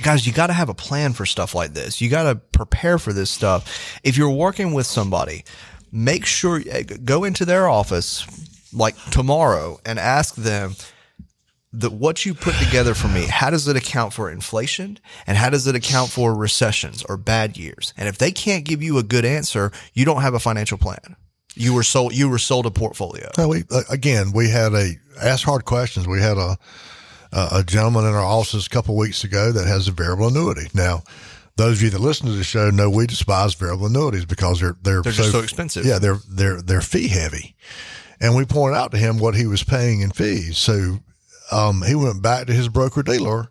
guys, 0.00 0.26
you 0.26 0.32
got 0.32 0.48
to 0.48 0.52
have 0.52 0.68
a 0.68 0.74
plan 0.74 1.12
for 1.12 1.26
stuff 1.26 1.54
like 1.54 1.74
this. 1.74 2.00
You 2.00 2.08
got 2.08 2.24
to 2.24 2.34
prepare 2.36 2.98
for 2.98 3.12
this 3.12 3.30
stuff. 3.30 3.98
If 4.02 4.16
you're 4.16 4.30
working 4.30 4.72
with 4.72 4.86
somebody, 4.86 5.44
make 5.92 6.26
sure 6.26 6.62
eh, 6.68 6.82
go 6.82 7.24
into 7.24 7.44
their 7.44 7.68
office 7.68 8.26
like 8.72 8.96
tomorrow 9.10 9.78
and 9.84 9.98
ask 9.98 10.34
them 10.34 10.74
that 11.72 11.92
what 11.92 12.26
you 12.26 12.34
put 12.34 12.54
together 12.56 12.94
for 12.94 13.08
me, 13.08 13.26
how 13.26 13.50
does 13.50 13.68
it 13.68 13.76
account 13.76 14.12
for 14.12 14.30
inflation 14.30 14.98
and 15.26 15.38
how 15.38 15.50
does 15.50 15.66
it 15.66 15.76
account 15.76 16.10
for 16.10 16.34
recessions 16.34 17.04
or 17.08 17.16
bad 17.16 17.56
years? 17.56 17.94
And 17.96 18.08
if 18.08 18.18
they 18.18 18.32
can't 18.32 18.64
give 18.64 18.82
you 18.82 18.98
a 18.98 19.02
good 19.02 19.24
answer, 19.24 19.70
you 19.94 20.04
don't 20.04 20.22
have 20.22 20.34
a 20.34 20.40
financial 20.40 20.78
plan. 20.78 21.16
You 21.54 21.74
were 21.74 21.82
sold, 21.82 22.14
you 22.14 22.28
were 22.28 22.38
sold 22.38 22.66
a 22.66 22.70
portfolio. 22.70 23.30
We, 23.46 23.64
again, 23.88 24.32
we 24.32 24.50
had 24.50 24.72
a 24.72 24.92
ask 25.20 25.44
hard 25.44 25.64
questions. 25.64 26.06
We 26.08 26.20
had 26.20 26.38
a, 26.38 26.58
uh, 27.32 27.48
a 27.52 27.64
gentleman 27.64 28.04
in 28.04 28.14
our 28.14 28.24
offices 28.24 28.66
a 28.66 28.70
couple 28.70 28.94
of 28.94 28.98
weeks 28.98 29.24
ago 29.24 29.52
that 29.52 29.66
has 29.66 29.88
a 29.88 29.92
variable 29.92 30.28
annuity. 30.28 30.68
Now, 30.74 31.02
those 31.56 31.78
of 31.78 31.82
you 31.82 31.90
that 31.90 32.00
listen 32.00 32.26
to 32.26 32.32
the 32.32 32.44
show 32.44 32.70
know 32.70 32.88
we 32.88 33.06
despise 33.06 33.54
variable 33.54 33.86
annuities 33.86 34.24
because 34.24 34.60
they're 34.60 34.76
they're, 34.82 35.02
they're 35.02 35.12
so, 35.12 35.22
just 35.22 35.32
so 35.32 35.40
expensive. 35.40 35.84
Yeah, 35.84 35.98
they're 35.98 36.18
they're 36.28 36.62
they're 36.62 36.80
fee 36.80 37.08
heavy, 37.08 37.54
and 38.20 38.34
we 38.34 38.44
pointed 38.44 38.76
out 38.76 38.92
to 38.92 38.98
him 38.98 39.18
what 39.18 39.34
he 39.34 39.46
was 39.46 39.62
paying 39.62 40.00
in 40.00 40.10
fees. 40.10 40.58
So 40.58 41.00
um, 41.52 41.82
he 41.82 41.94
went 41.94 42.22
back 42.22 42.46
to 42.46 42.52
his 42.52 42.68
broker 42.68 43.02
dealer, 43.02 43.50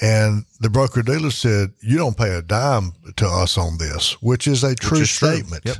and 0.00 0.44
the 0.60 0.70
broker 0.70 1.02
dealer 1.02 1.30
said, 1.30 1.72
"You 1.80 1.98
don't 1.98 2.16
pay 2.16 2.30
a 2.30 2.42
dime 2.42 2.92
to 3.16 3.26
us 3.26 3.58
on 3.58 3.78
this," 3.78 4.12
which 4.22 4.46
is 4.48 4.64
a 4.64 4.74
true 4.74 5.00
is 5.00 5.10
statement. 5.10 5.64
Yep. 5.66 5.76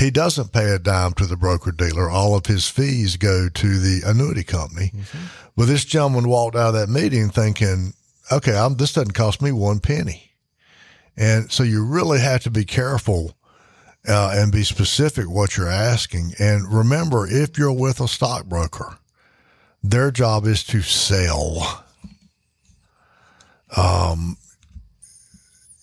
He 0.00 0.10
doesn't 0.10 0.54
pay 0.54 0.70
a 0.70 0.78
dime 0.78 1.12
to 1.14 1.26
the 1.26 1.36
broker 1.36 1.72
dealer. 1.72 2.08
All 2.08 2.34
of 2.34 2.46
his 2.46 2.66
fees 2.66 3.18
go 3.18 3.50
to 3.50 3.78
the 3.78 4.00
annuity 4.06 4.42
company. 4.42 4.92
Mm-hmm. 4.96 5.18
But 5.56 5.66
this 5.66 5.84
gentleman 5.84 6.26
walked 6.26 6.56
out 6.56 6.74
of 6.74 6.74
that 6.74 6.88
meeting 6.88 7.28
thinking, 7.28 7.92
okay, 8.32 8.56
I'm, 8.56 8.76
this 8.76 8.94
doesn't 8.94 9.12
cost 9.12 9.42
me 9.42 9.52
one 9.52 9.78
penny. 9.78 10.32
And 11.18 11.52
so 11.52 11.64
you 11.64 11.84
really 11.84 12.18
have 12.18 12.42
to 12.44 12.50
be 12.50 12.64
careful 12.64 13.36
uh, 14.08 14.32
and 14.34 14.50
be 14.50 14.64
specific 14.64 15.28
what 15.28 15.58
you're 15.58 15.68
asking. 15.68 16.32
And 16.38 16.72
remember, 16.72 17.26
if 17.30 17.58
you're 17.58 17.70
with 17.70 18.00
a 18.00 18.08
stockbroker, 18.08 18.96
their 19.82 20.10
job 20.10 20.46
is 20.46 20.64
to 20.64 20.80
sell. 20.80 21.84
Um, 23.76 24.38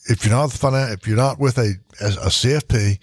if 0.05 0.25
you're 0.25 0.33
not 0.33 0.51
if 0.91 1.07
you're 1.07 1.17
not 1.17 1.39
with 1.39 1.59
a 1.59 1.75
a 2.01 2.29
CFP, 2.29 2.99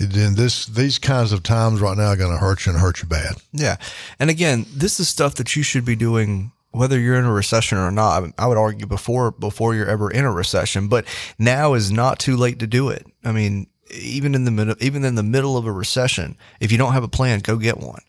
then 0.00 0.34
this 0.34 0.66
these 0.66 0.98
kinds 0.98 1.32
of 1.32 1.42
times 1.42 1.80
right 1.80 1.96
now 1.96 2.08
are 2.08 2.16
going 2.16 2.32
to 2.32 2.38
hurt 2.38 2.64
you 2.64 2.72
and 2.72 2.80
hurt 2.80 3.02
you 3.02 3.08
bad. 3.08 3.36
Yeah, 3.52 3.76
and 4.18 4.30
again, 4.30 4.64
this 4.74 4.98
is 4.98 5.08
stuff 5.08 5.34
that 5.36 5.54
you 5.54 5.62
should 5.62 5.84
be 5.84 5.96
doing 5.96 6.52
whether 6.72 6.98
you're 6.98 7.18
in 7.18 7.24
a 7.24 7.32
recession 7.32 7.78
or 7.78 7.90
not. 7.90 8.32
I 8.38 8.46
would 8.46 8.56
argue 8.56 8.86
before 8.86 9.30
before 9.30 9.74
you're 9.74 9.88
ever 9.88 10.10
in 10.10 10.24
a 10.24 10.32
recession, 10.32 10.88
but 10.88 11.04
now 11.38 11.74
is 11.74 11.92
not 11.92 12.18
too 12.18 12.36
late 12.36 12.60
to 12.60 12.66
do 12.66 12.88
it. 12.88 13.06
I 13.24 13.32
mean, 13.32 13.66
even 13.92 14.34
in 14.34 14.44
the 14.44 14.50
middle, 14.50 14.76
even 14.80 15.04
in 15.04 15.16
the 15.16 15.22
middle 15.22 15.56
of 15.56 15.66
a 15.66 15.72
recession, 15.72 16.36
if 16.60 16.72
you 16.72 16.78
don't 16.78 16.92
have 16.92 17.04
a 17.04 17.08
plan, 17.08 17.40
go 17.40 17.56
get 17.56 17.78
one 17.78 18.02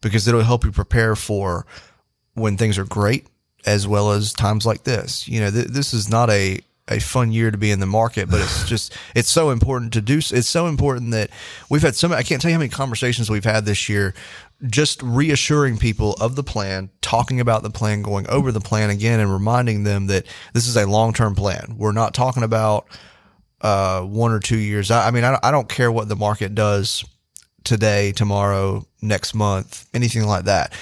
because 0.00 0.28
it'll 0.28 0.42
help 0.42 0.64
you 0.64 0.72
prepare 0.72 1.16
for 1.16 1.66
when 2.34 2.56
things 2.56 2.78
are 2.78 2.84
great 2.84 3.26
as 3.66 3.88
well 3.88 4.12
as 4.12 4.32
times 4.32 4.66
like 4.66 4.84
this. 4.84 5.26
You 5.26 5.40
know, 5.40 5.50
th- 5.50 5.68
this 5.68 5.94
is 5.94 6.08
not 6.08 6.30
a 6.30 6.60
a 6.88 6.98
fun 7.00 7.32
year 7.32 7.50
to 7.50 7.58
be 7.58 7.70
in 7.70 7.80
the 7.80 7.86
market, 7.86 8.30
but 8.30 8.40
it's 8.40 8.64
just 8.68 8.96
it's 9.14 9.30
so 9.30 9.50
important 9.50 9.92
to 9.94 10.00
do. 10.00 10.18
It's 10.18 10.48
so 10.48 10.66
important 10.66 11.10
that 11.12 11.30
we've 11.68 11.82
had 11.82 11.94
some. 11.96 12.12
I 12.12 12.22
can't 12.22 12.40
tell 12.40 12.50
you 12.50 12.54
how 12.54 12.60
many 12.60 12.70
conversations 12.70 13.30
we've 13.30 13.44
had 13.44 13.64
this 13.64 13.88
year, 13.88 14.14
just 14.66 15.02
reassuring 15.02 15.78
people 15.78 16.14
of 16.14 16.36
the 16.36 16.44
plan, 16.44 16.90
talking 17.00 17.40
about 17.40 17.62
the 17.62 17.70
plan, 17.70 18.02
going 18.02 18.28
over 18.28 18.52
the 18.52 18.60
plan 18.60 18.90
again, 18.90 19.20
and 19.20 19.32
reminding 19.32 19.84
them 19.84 20.06
that 20.06 20.26
this 20.52 20.66
is 20.66 20.76
a 20.76 20.86
long 20.86 21.12
term 21.12 21.34
plan. 21.34 21.76
We're 21.78 21.92
not 21.92 22.14
talking 22.14 22.42
about 22.42 22.86
uh, 23.60 24.02
one 24.02 24.32
or 24.32 24.40
two 24.40 24.58
years. 24.58 24.90
I, 24.90 25.08
I 25.08 25.10
mean, 25.10 25.24
I, 25.24 25.38
I 25.42 25.50
don't 25.50 25.68
care 25.68 25.92
what 25.92 26.08
the 26.08 26.16
market 26.16 26.54
does 26.54 27.04
today, 27.64 28.12
tomorrow, 28.12 28.86
next 29.02 29.34
month, 29.34 29.86
anything 29.92 30.24
like 30.24 30.44
that 30.44 30.72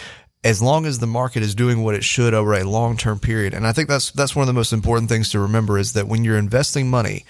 as 0.47 0.63
long 0.63 0.87
as 0.87 1.01
the 1.01 1.09
market 1.09 1.43
is 1.43 1.57
doing 1.57 1.83
what 1.83 1.97
it 1.97 2.05
should 2.05 2.33
over 2.33 2.55
a 2.55 2.63
long 2.63 2.97
term 2.97 3.19
period. 3.19 3.53
And 3.53 3.67
I 3.67 3.73
think 3.73 3.89
that's 3.89 4.13
that's 4.13 4.37
one 4.37 4.45
of 4.45 4.47
the 4.47 4.53
most 4.53 4.73
important 4.73 5.09
things 5.09 5.31
to 5.31 5.41
remember 5.41 5.77
is 5.77 5.95
that 5.95 6.07
when 6.07 6.23
you're 6.23 6.39
investing 6.39 6.89
money 6.89 7.25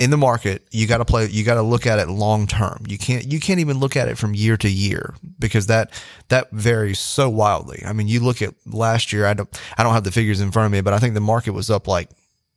in 0.00 0.10
the 0.10 0.16
market, 0.16 0.66
you 0.72 0.88
got 0.88 0.98
to 0.98 1.04
play 1.04 1.28
you 1.28 1.44
got 1.44 1.54
to 1.54 1.62
look 1.62 1.86
at 1.86 2.00
it 2.00 2.08
long 2.08 2.48
term. 2.48 2.84
You 2.88 2.98
can't 2.98 3.24
you 3.24 3.38
can't 3.38 3.60
even 3.60 3.78
look 3.78 3.94
at 3.94 4.08
it 4.08 4.18
from 4.18 4.34
year 4.34 4.56
to 4.56 4.68
year 4.68 5.14
because 5.38 5.68
that 5.68 5.92
that 6.28 6.50
varies 6.50 6.98
so 6.98 7.30
wildly. 7.30 7.84
I 7.86 7.92
mean, 7.92 8.08
you 8.08 8.18
look 8.18 8.42
at 8.42 8.52
last 8.66 9.12
year, 9.12 9.26
I 9.26 9.34
don't 9.34 9.60
I 9.78 9.84
don't 9.84 9.94
have 9.94 10.02
the 10.02 10.10
figures 10.10 10.40
in 10.40 10.50
front 10.50 10.66
of 10.66 10.72
me, 10.72 10.80
but 10.80 10.92
I 10.92 10.98
think 10.98 11.14
the 11.14 11.20
market 11.20 11.52
was 11.52 11.70
up 11.70 11.86
like 11.86 12.10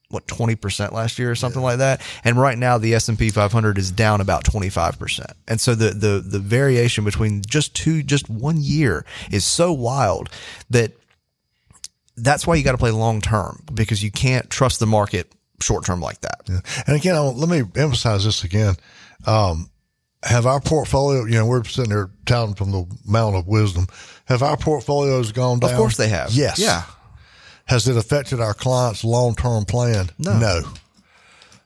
what 0.09 0.27
20% 0.27 0.93
last 0.93 1.19
year 1.19 1.29
or 1.29 1.35
something 1.35 1.61
yeah. 1.61 1.67
like 1.67 1.77
that? 1.79 2.01
And 2.23 2.39
right 2.39 2.57
now 2.57 2.77
the 2.77 2.93
S&P 2.93 3.29
500 3.29 3.77
is 3.77 3.91
down 3.91 4.21
about 4.21 4.43
25% 4.43 5.33
and 5.47 5.59
so 5.59 5.75
the 5.75 5.89
the 5.89 6.23
the 6.25 6.39
variation 6.39 7.03
between 7.03 7.41
just 7.41 7.75
two 7.75 8.03
just 8.03 8.29
one 8.29 8.57
year 8.59 9.05
is 9.31 9.45
so 9.45 9.71
wild 9.73 10.29
that 10.69 10.91
that's 12.15 12.47
why 12.47 12.55
you 12.55 12.63
got 12.63 12.71
to 12.71 12.77
play 12.77 12.91
long 12.91 13.21
term 13.21 13.63
because 13.73 14.03
you 14.03 14.11
can't 14.11 14.49
trust 14.49 14.79
the 14.79 14.87
market 14.87 15.31
short 15.61 15.85
term 15.85 16.01
like 16.01 16.21
that. 16.21 16.41
Yeah. 16.47 16.59
and 16.85 16.95
again 16.95 17.15
let 17.37 17.49
me 17.49 17.63
emphasize 17.75 18.25
this 18.25 18.43
again. 18.43 18.75
Um, 19.25 19.69
have 20.23 20.45
our 20.45 20.59
portfolio 20.59 21.25
you 21.25 21.35
know 21.35 21.45
we're 21.45 21.63
sitting 21.63 21.91
here 21.91 22.09
touting 22.25 22.55
from 22.55 22.71
the 22.71 22.85
mountain 23.05 23.39
of 23.39 23.47
wisdom. 23.47 23.87
Have 24.25 24.43
our 24.43 24.57
portfolios 24.57 25.31
gone 25.31 25.59
down? 25.59 25.71
of 25.71 25.77
course 25.77 25.97
they 25.97 26.09
have. 26.09 26.31
Yes. 26.31 26.59
Yeah 26.59 26.83
has 27.67 27.87
it 27.87 27.97
affected 27.97 28.39
our 28.39 28.53
client's 28.53 29.03
long 29.03 29.35
term 29.35 29.65
plan? 29.65 30.09
No. 30.17 30.37
No. 30.37 30.61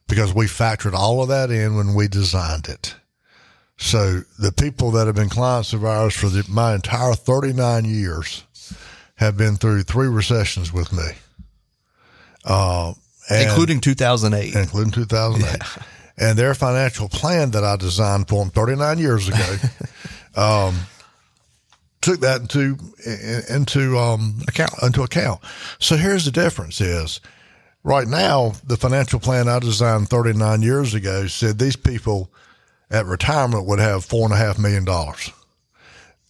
Because 0.08 0.34
we 0.34 0.46
factored 0.46 0.94
all 0.94 1.22
of 1.22 1.30
that 1.30 1.52
in 1.52 1.76
when 1.76 1.94
we 1.94 2.08
designed 2.08 2.68
it. 2.68 2.96
So 3.78 4.22
the 4.38 4.52
people 4.52 4.92
that 4.92 5.08
have 5.08 5.16
been 5.16 5.30
clients 5.30 5.74
of 5.74 5.86
ours 5.86 6.16
for 6.16 6.28
the, 6.28 6.46
my 6.50 6.76
entire 6.76 7.14
39 7.14 7.86
years 7.86 8.44
have 9.16 9.38
been 9.38 9.56
through 9.56 9.84
three 9.84 10.08
recessions 10.08 10.74
with 10.74 10.92
me. 10.92 11.04
Uh, 12.44 12.94
including 13.30 13.80
2008. 13.80 14.56
Including 14.56 14.92
2008. 14.92 15.50
Yeah. 15.50 15.84
And 16.18 16.38
their 16.38 16.54
financial 16.54 17.10
plan 17.10 17.52
that 17.52 17.64
I 17.64 17.76
designed 17.76 18.28
for 18.28 18.44
them 18.44 18.52
39 18.52 19.00
years 19.00 19.28
ago 19.28 19.56
um, 20.36 20.76
took 22.02 22.20
that 22.22 22.42
into 22.42 22.78
into 23.50 23.98
um, 23.98 24.42
account 24.48 24.74
into 24.84 25.04
account. 25.04 25.42
So 25.80 25.96
here's 25.96 26.26
the 26.26 26.32
difference: 26.32 26.82
is 26.82 27.22
right 27.84 28.08
now 28.08 28.54
the 28.66 28.78
financial 28.78 29.20
plan 29.20 29.48
I 29.48 29.60
designed 29.60 30.10
39 30.10 30.62
years 30.62 30.94
ago 30.94 31.28
said 31.28 31.58
these 31.60 31.76
people 31.76 32.32
at 32.90 33.06
retirement 33.06 33.66
would 33.66 33.80
have 33.80 34.04
four 34.04 34.26
and 34.26 34.34
a 34.34 34.38
half 34.38 34.60
million 34.60 34.86
dollars. 34.86 35.32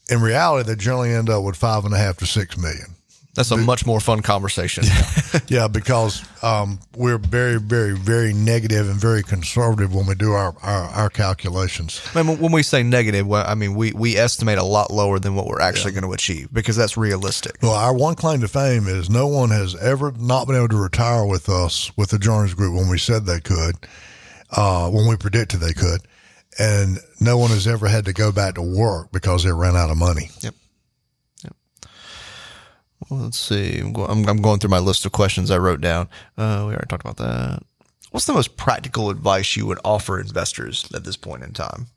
In 0.10 0.21
reality, 0.21 0.67
they 0.67 0.75
generally 0.75 1.13
end 1.13 1.29
up 1.29 1.43
with 1.43 1.55
five 1.55 1.86
and 1.86 1.93
a 1.93 1.97
half 1.97 2.17
to 2.17 2.25
six 2.25 2.57
million. 2.57 2.95
That's 3.34 3.52
a 3.52 3.58
much 3.58 3.86
more 3.86 4.00
fun 4.00 4.22
conversation. 4.22 4.84
Yeah, 5.48 5.67
because 5.67 6.24
um, 6.44 6.80
we're 6.96 7.17
very, 7.17 7.58
very, 7.60 7.94
very 7.96 8.34
negative 8.34 8.89
and 8.89 9.00
very 9.00 9.24
conservative 9.24 9.94
when 9.94 10.06
we 10.06 10.15
do 10.15 10.32
our, 10.32 10.54
our, 10.62 10.84
our 10.86 11.10
calculations. 11.10 12.02
I 12.15 12.24
mean, 12.24 12.39
when 12.39 12.52
we 12.52 12.63
say 12.63 12.84
negative, 12.84 13.28
well, 13.28 13.46
I 13.48 13.56
mean, 13.56 13.76
we, 13.76 13.91
we 13.91 14.17
estimate 14.17 14.58
a 14.58 14.63
lot 14.63 14.91
lower 14.91 15.20
than 15.20 15.36
what 15.36 15.48
we're 15.48 15.62
actually 15.62 15.94
yeah. 15.94 16.02
going 16.02 16.12
to 16.12 16.13
achieve 16.13 16.54
because 16.54 16.76
that's 16.76 16.98
realistic. 16.98 17.58
Well, 17.62 17.74
our 17.74 17.94
one 17.94 18.15
claim 18.15 18.41
to 18.41 18.48
fame 18.48 18.88
is 18.88 19.10
no 19.10 19.28
one 19.28 19.52
has 19.52 19.76
ever 19.76 20.12
not 20.13 20.48
been 20.48 20.56
able 20.56 20.70
to 20.70 20.82
retire 20.82 21.26
with 21.26 21.50
us 21.50 21.96
with 21.98 22.10
the 22.10 22.20
Journeys 22.20 22.54
Group 22.54 22.76
when 22.76 22.89
we 22.89 22.98
said 22.98 23.26
they 23.26 23.39
could, 23.39 23.76
uh, 24.52 24.89
when 24.89 25.08
we 25.08 25.15
predicted 25.17 25.60
they 25.60 25.74
could. 25.74 26.02
And 26.60 27.00
no 27.20 27.38
one 27.38 27.50
has 27.52 27.67
ever 27.67 27.88
had 27.88 28.06
to 28.06 28.13
go 28.13 28.32
back 28.32 28.56
to 28.56 28.62
work 28.62 29.12
because 29.12 29.44
they 29.44 29.52
ran 29.52 29.76
out 29.76 29.89
of 29.89 29.98
money. 29.98 30.30
Yep. 30.41 30.56
Well, 33.09 33.21
let's 33.21 33.39
see. 33.39 33.79
I'm, 33.79 34.27
I'm, 34.27 34.41
going 34.41 34.59
through 34.59 34.69
my 34.69 34.79
list 34.79 35.05
of 35.05 35.11
questions 35.11 35.51
I 35.51 35.57
wrote 35.57 35.81
down. 35.81 36.07
Uh, 36.37 36.65
we 36.67 36.73
already 36.73 36.87
talked 36.87 37.03
about 37.03 37.17
that. 37.17 37.63
What's 38.11 38.25
the 38.25 38.33
most 38.33 38.57
practical 38.57 39.09
advice 39.09 39.55
you 39.55 39.65
would 39.65 39.79
offer 39.83 40.19
investors 40.19 40.87
at 40.93 41.03
this 41.03 41.17
point 41.17 41.43
in 41.43 41.53
time? 41.53 41.87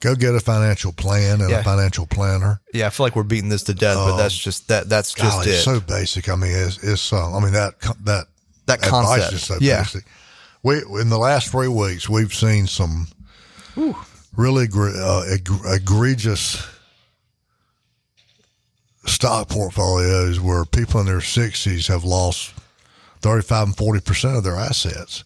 Go 0.00 0.14
get 0.14 0.34
a 0.34 0.40
financial 0.40 0.92
plan 0.92 1.40
and 1.40 1.50
yeah. 1.50 1.60
a 1.60 1.64
financial 1.64 2.06
planner. 2.06 2.60
Yeah, 2.72 2.86
I 2.86 2.90
feel 2.90 3.06
like 3.06 3.16
we're 3.16 3.24
beating 3.24 3.48
this 3.48 3.64
to 3.64 3.74
death, 3.74 3.96
um, 3.96 4.10
but 4.10 4.16
that's 4.18 4.34
um, 4.34 4.40
just 4.42 4.68
that. 4.68 4.88
That's 4.88 5.12
just 5.12 5.38
golly, 5.38 5.50
it. 5.50 5.54
It's 5.54 5.64
so 5.64 5.80
basic. 5.80 6.28
I 6.28 6.36
mean, 6.36 6.52
it's, 6.54 6.82
it's 6.84 7.12
uh, 7.12 7.36
I 7.36 7.40
mean 7.40 7.52
that 7.52 7.80
that 8.04 8.26
that 8.66 8.80
concept 8.80 9.32
is 9.32 9.42
so 9.44 9.56
yeah. 9.60 9.80
basic. 9.80 10.04
We 10.62 10.76
in 11.00 11.08
the 11.08 11.18
last 11.18 11.50
three 11.50 11.66
weeks 11.66 12.08
we've 12.08 12.32
seen 12.32 12.68
some 12.68 13.08
Ooh. 13.76 13.96
really 14.36 14.68
uh, 14.72 15.24
egregious 15.66 16.64
stock 19.08 19.48
portfolios 19.48 20.40
where 20.40 20.64
people 20.64 21.00
in 21.00 21.06
their 21.06 21.18
60s 21.18 21.88
have 21.88 22.04
lost 22.04 22.54
35 23.20 23.68
and 23.68 23.76
40% 23.76 24.38
of 24.38 24.44
their 24.44 24.56
assets. 24.56 25.24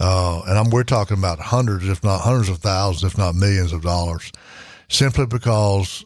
Uh, 0.00 0.42
and 0.46 0.58
I'm, 0.58 0.70
we're 0.70 0.84
talking 0.84 1.18
about 1.18 1.38
hundreds, 1.38 1.88
if 1.88 2.02
not 2.02 2.20
hundreds 2.20 2.48
of 2.48 2.58
thousands, 2.58 3.12
if 3.12 3.18
not 3.18 3.34
millions 3.34 3.72
of 3.72 3.82
dollars, 3.82 4.32
simply 4.88 5.26
because 5.26 6.04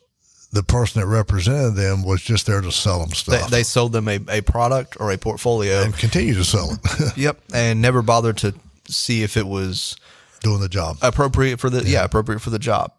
the 0.53 0.63
person 0.63 1.01
that 1.01 1.07
represented 1.07 1.75
them 1.75 2.05
was 2.05 2.23
just 2.23 2.47
there 2.47 2.61
to 2.61 2.73
sell 2.73 3.01
them 3.01 3.11
stuff. 3.11 3.51
They, 3.51 3.59
they 3.59 3.63
sold 3.63 3.93
them 3.93 4.09
a, 4.09 4.19
a 4.29 4.41
product 4.43 4.97
or 5.01 5.13
a 5.13 5.19
portfolio 5.19 5.83
and 5.83 5.97
continue 5.97 6.35
to 6.35 6.45
sell 6.45 6.73
it. 6.73 7.17
yep. 7.17 7.39
And 7.53 7.83
never 7.83 8.03
bothered 8.03 8.39
to 8.39 8.55
see 8.87 9.23
if 9.23 9.37
it 9.37 9.47
was 9.47 9.97
doing 10.41 10.61
the 10.61 10.69
job 10.69 10.97
appropriate 11.03 11.59
for 11.59 11.69
the, 11.69 11.83
yeah, 11.83 12.01
yeah 12.01 12.05
appropriate 12.05 12.41
for 12.41 12.51
the 12.51 12.59
job. 12.59 12.93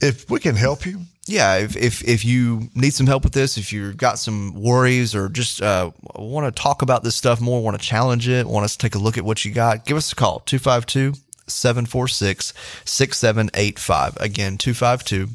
If 0.00 0.30
we 0.30 0.40
can 0.40 0.56
help 0.56 0.86
you, 0.86 1.02
yeah, 1.30 1.58
if, 1.58 1.76
if, 1.76 2.02
if 2.06 2.24
you 2.24 2.68
need 2.74 2.92
some 2.92 3.06
help 3.06 3.22
with 3.22 3.32
this, 3.32 3.56
if 3.56 3.72
you've 3.72 3.96
got 3.96 4.18
some 4.18 4.52
worries 4.54 5.14
or 5.14 5.28
just 5.28 5.62
uh, 5.62 5.92
want 6.16 6.44
to 6.54 6.62
talk 6.62 6.82
about 6.82 7.04
this 7.04 7.14
stuff 7.14 7.40
more, 7.40 7.62
want 7.62 7.80
to 7.80 7.86
challenge 7.86 8.28
it, 8.28 8.46
want 8.46 8.64
us 8.64 8.72
to 8.72 8.78
take 8.78 8.96
a 8.96 8.98
look 8.98 9.16
at 9.16 9.24
what 9.24 9.44
you 9.44 9.52
got, 9.52 9.86
give 9.86 9.96
us 9.96 10.12
a 10.12 10.16
call 10.16 10.40
252 10.40 11.14
746 11.46 12.52
6785. 12.84 14.16
Again, 14.16 14.58
252 14.58 15.28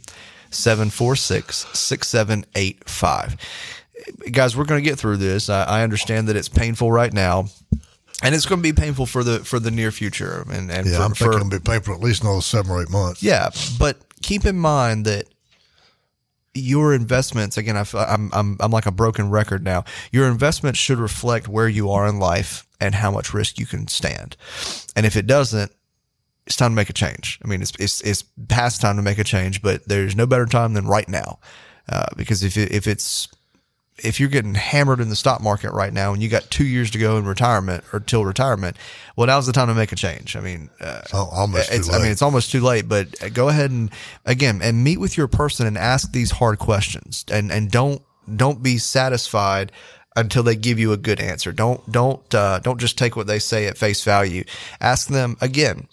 746 0.49 1.55
6785. 1.55 3.37
Guys, 4.31 4.57
we're 4.57 4.65
going 4.65 4.83
to 4.83 4.89
get 4.89 4.99
through 4.99 5.17
this. 5.17 5.49
I, 5.49 5.63
I 5.63 5.83
understand 5.83 6.27
that 6.27 6.35
it's 6.35 6.49
painful 6.49 6.91
right 6.91 7.13
now 7.13 7.45
and 8.21 8.35
it's 8.35 8.45
going 8.45 8.59
to 8.59 8.63
be 8.63 8.73
painful 8.73 9.05
for 9.05 9.23
the 9.23 9.39
for 9.39 9.59
the 9.59 9.71
near 9.71 9.91
future. 9.91 10.45
And, 10.49 10.69
and 10.69 10.87
yeah, 10.87 10.97
for, 10.97 11.03
I'm 11.03 11.13
thinking 11.13 11.31
for, 11.31 11.37
it'll 11.37 11.49
be 11.49 11.59
painful 11.59 11.93
at 11.93 12.01
least 12.01 12.23
another 12.23 12.41
seven 12.41 12.71
or 12.71 12.81
eight 12.81 12.89
months. 12.89 13.23
Yeah, 13.23 13.49
but 13.79 13.97
keep 14.21 14.45
in 14.45 14.57
mind 14.57 15.05
that 15.05 15.25
your 16.55 16.93
investments 16.93 17.57
again 17.57 17.75
I, 17.77 17.85
am 17.93 18.31
I'm 18.33 18.57
I'm 18.59 18.71
like 18.71 18.85
a 18.85 18.91
broken 18.91 19.29
record 19.29 19.63
now. 19.63 19.83
Your 20.11 20.27
investments 20.27 20.79
should 20.79 20.97
reflect 20.97 21.47
where 21.47 21.67
you 21.67 21.91
are 21.91 22.07
in 22.07 22.17
life 22.17 22.65
and 22.79 22.95
how 22.95 23.11
much 23.11 23.33
risk 23.33 23.59
you 23.59 23.65
can 23.65 23.87
stand. 23.87 24.37
And 24.95 25.05
if 25.05 25.15
it 25.15 25.27
doesn't 25.27 25.71
it's 26.47 26.55
time 26.55 26.71
to 26.71 26.75
make 26.75 26.89
a 26.89 26.93
change. 26.93 27.39
I 27.43 27.47
mean 27.47 27.61
it's 27.61 27.73
it's, 27.77 28.01
it's 28.01 28.23
past 28.47 28.81
time 28.81 28.95
to 28.95 29.01
make 29.01 29.19
a 29.19 29.23
change 29.23 29.61
but 29.61 29.87
there's 29.87 30.15
no 30.15 30.25
better 30.25 30.45
time 30.45 30.73
than 30.73 30.87
right 30.87 31.09
now. 31.09 31.39
Uh, 31.87 32.05
because 32.15 32.43
if 32.43 32.57
it, 32.57 32.71
if 32.71 32.87
it's 32.87 33.27
if 33.97 34.19
you're 34.19 34.29
getting 34.29 34.55
hammered 34.55 34.99
in 34.99 35.09
the 35.09 35.15
stock 35.15 35.41
market 35.41 35.71
right 35.71 35.93
now 35.93 36.11
and 36.11 36.21
you 36.21 36.27
got 36.27 36.49
two 36.49 36.65
years 36.65 36.91
to 36.91 36.97
go 36.97 37.17
in 37.17 37.25
retirement 37.25 37.83
or 37.93 37.99
till 38.01 38.25
retirement, 38.25 38.75
well, 39.15 39.27
now's 39.27 39.45
the 39.45 39.53
time 39.53 39.67
to 39.67 39.73
make 39.73 39.93
a 39.93 39.95
change. 39.95 40.35
I 40.35 40.41
mean, 40.41 40.69
uh, 40.81 41.01
oh, 41.13 41.29
almost 41.31 41.71
it's, 41.71 41.89
I 41.89 41.99
mean, 41.99 42.11
it's 42.11 42.21
almost 42.21 42.51
too 42.51 42.61
late, 42.61 42.89
but 42.89 43.33
go 43.33 43.47
ahead 43.47 43.71
and 43.71 43.89
again, 44.25 44.59
and 44.61 44.83
meet 44.83 44.99
with 44.99 45.15
your 45.15 45.27
person 45.27 45.65
and 45.65 45.77
ask 45.77 46.11
these 46.11 46.31
hard 46.31 46.59
questions 46.59 47.23
and, 47.31 47.51
and 47.51 47.71
don't, 47.71 48.01
don't 48.35 48.61
be 48.61 48.77
satisfied 48.77 49.71
until 50.17 50.43
they 50.43 50.55
give 50.55 50.77
you 50.77 50.91
a 50.91 50.97
good 50.97 51.21
answer. 51.21 51.53
Don't, 51.53 51.89
don't, 51.89 52.35
uh, 52.35 52.59
don't 52.59 52.79
just 52.79 52.97
take 52.97 53.15
what 53.15 53.27
they 53.27 53.39
say 53.39 53.67
at 53.67 53.77
face 53.77 54.03
value. 54.03 54.43
Ask 54.81 55.07
them 55.07 55.37
again, 55.39 55.87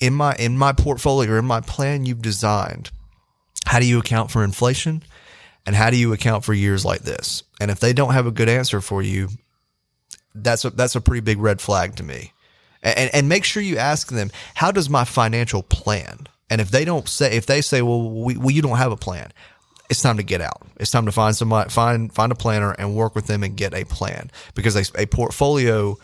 in 0.00 0.12
my, 0.12 0.34
in 0.34 0.58
my 0.58 0.72
portfolio 0.72 1.32
or 1.32 1.38
in 1.38 1.44
my 1.46 1.62
plan 1.62 2.04
you've 2.04 2.22
designed, 2.22 2.90
how 3.64 3.78
do 3.78 3.86
you 3.86 3.98
account 3.98 4.30
for 4.30 4.44
inflation? 4.44 5.02
And 5.66 5.74
how 5.74 5.90
do 5.90 5.96
you 5.96 6.12
account 6.12 6.44
for 6.44 6.52
years 6.52 6.84
like 6.84 7.00
this? 7.00 7.42
And 7.60 7.70
if 7.70 7.80
they 7.80 7.92
don't 7.92 8.12
have 8.12 8.26
a 8.26 8.30
good 8.30 8.48
answer 8.48 8.80
for 8.80 9.02
you, 9.02 9.28
that's 10.34 10.64
a, 10.64 10.70
that's 10.70 10.94
a 10.94 11.00
pretty 11.00 11.20
big 11.20 11.38
red 11.38 11.60
flag 11.60 11.96
to 11.96 12.02
me. 12.02 12.32
And, 12.82 13.10
and 13.14 13.28
make 13.28 13.44
sure 13.44 13.62
you 13.62 13.78
ask 13.78 14.10
them, 14.10 14.30
how 14.54 14.70
does 14.70 14.90
my 14.90 15.04
financial 15.04 15.62
plan? 15.62 16.26
And 16.50 16.60
if 16.60 16.70
they 16.70 16.84
don't 16.84 17.08
say, 17.08 17.34
if 17.36 17.46
they 17.46 17.62
say, 17.62 17.80
well, 17.80 18.10
we, 18.10 18.36
well, 18.36 18.50
you 18.50 18.60
don't 18.60 18.76
have 18.76 18.92
a 18.92 18.96
plan, 18.96 19.32
it's 19.88 20.02
time 20.02 20.18
to 20.18 20.22
get 20.22 20.42
out. 20.42 20.66
It's 20.76 20.90
time 20.90 21.06
to 21.06 21.12
find 21.12 21.34
somebody, 21.34 21.70
find, 21.70 22.12
find 22.12 22.30
a 22.30 22.34
planner 22.34 22.72
and 22.72 22.94
work 22.94 23.14
with 23.14 23.26
them 23.26 23.42
and 23.42 23.56
get 23.56 23.72
a 23.72 23.84
plan 23.84 24.30
because 24.54 24.76
a, 24.76 25.00
a 25.00 25.06
portfolio 25.06 25.96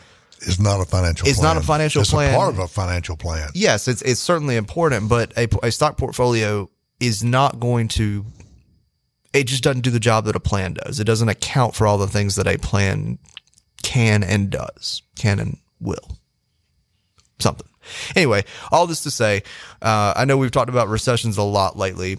is 0.42 0.59
not 0.59 0.81
a 0.81 0.85
financial. 0.85 1.29
It's 1.29 1.38
plan. 1.38 1.55
not 1.55 1.62
a 1.62 1.66
financial 1.66 2.03
it's 2.03 2.11
plan. 2.11 2.33
a 2.33 2.37
part 2.37 2.55
of 2.55 2.59
a 2.59 2.68
financial 2.68 3.16
plan. 3.16 3.51
yes, 3.55 3.88
it's 3.88 4.03
it's 4.03 4.20
certainly 4.20 4.57
important, 4.57 5.09
but 5.09 5.37
a, 5.37 5.49
a 5.62 5.70
stock 5.70 5.99
portfolio 5.99 6.70
is 6.99 7.23
not 7.23 7.61
going 7.61 7.88
to. 7.88 8.25
It 9.33 9.45
just 9.47 9.62
doesn't 9.62 9.83
do 9.83 9.90
the 9.90 10.01
job 10.01 10.25
that 10.25 10.35
a 10.35 10.40
plan 10.40 10.75
does. 10.75 10.99
It 10.99 11.05
doesn't 11.05 11.29
account 11.29 11.75
for 11.75 11.87
all 11.87 11.99
the 11.99 12.09
things 12.09 12.37
that 12.37 12.47
a 12.47 12.59
plan 12.59 13.19
can 13.83 14.23
and 14.23 14.51
does, 14.51 15.03
can 15.16 15.38
and 15.38 15.59
will. 15.81 16.19
Something. 17.38 17.69
Anyway, 18.14 18.45
all 18.71 18.87
this 18.87 19.03
to 19.05 19.11
say, 19.11 19.43
uh, 19.81 20.12
I 20.16 20.25
know 20.25 20.37
we've 20.37 20.51
talked 20.51 20.69
about 20.69 20.88
recessions 20.88 21.38
a 21.38 21.43
lot 21.43 21.77
lately, 21.77 22.19